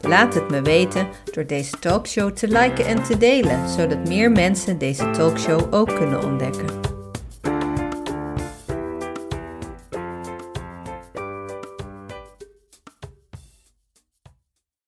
Laat 0.00 0.34
het 0.34 0.50
me 0.50 0.62
weten 0.62 1.08
door 1.32 1.46
deze 1.46 1.78
talkshow 1.78 2.32
te 2.32 2.48
liken 2.48 2.86
en 2.86 3.02
te 3.02 3.16
delen, 3.16 3.68
zodat 3.68 4.08
meer 4.08 4.30
mensen 4.30 4.78
deze 4.78 5.10
talkshow 5.10 5.74
ook 5.74 5.94
kunnen 5.94 6.24
ontdekken. 6.24 6.93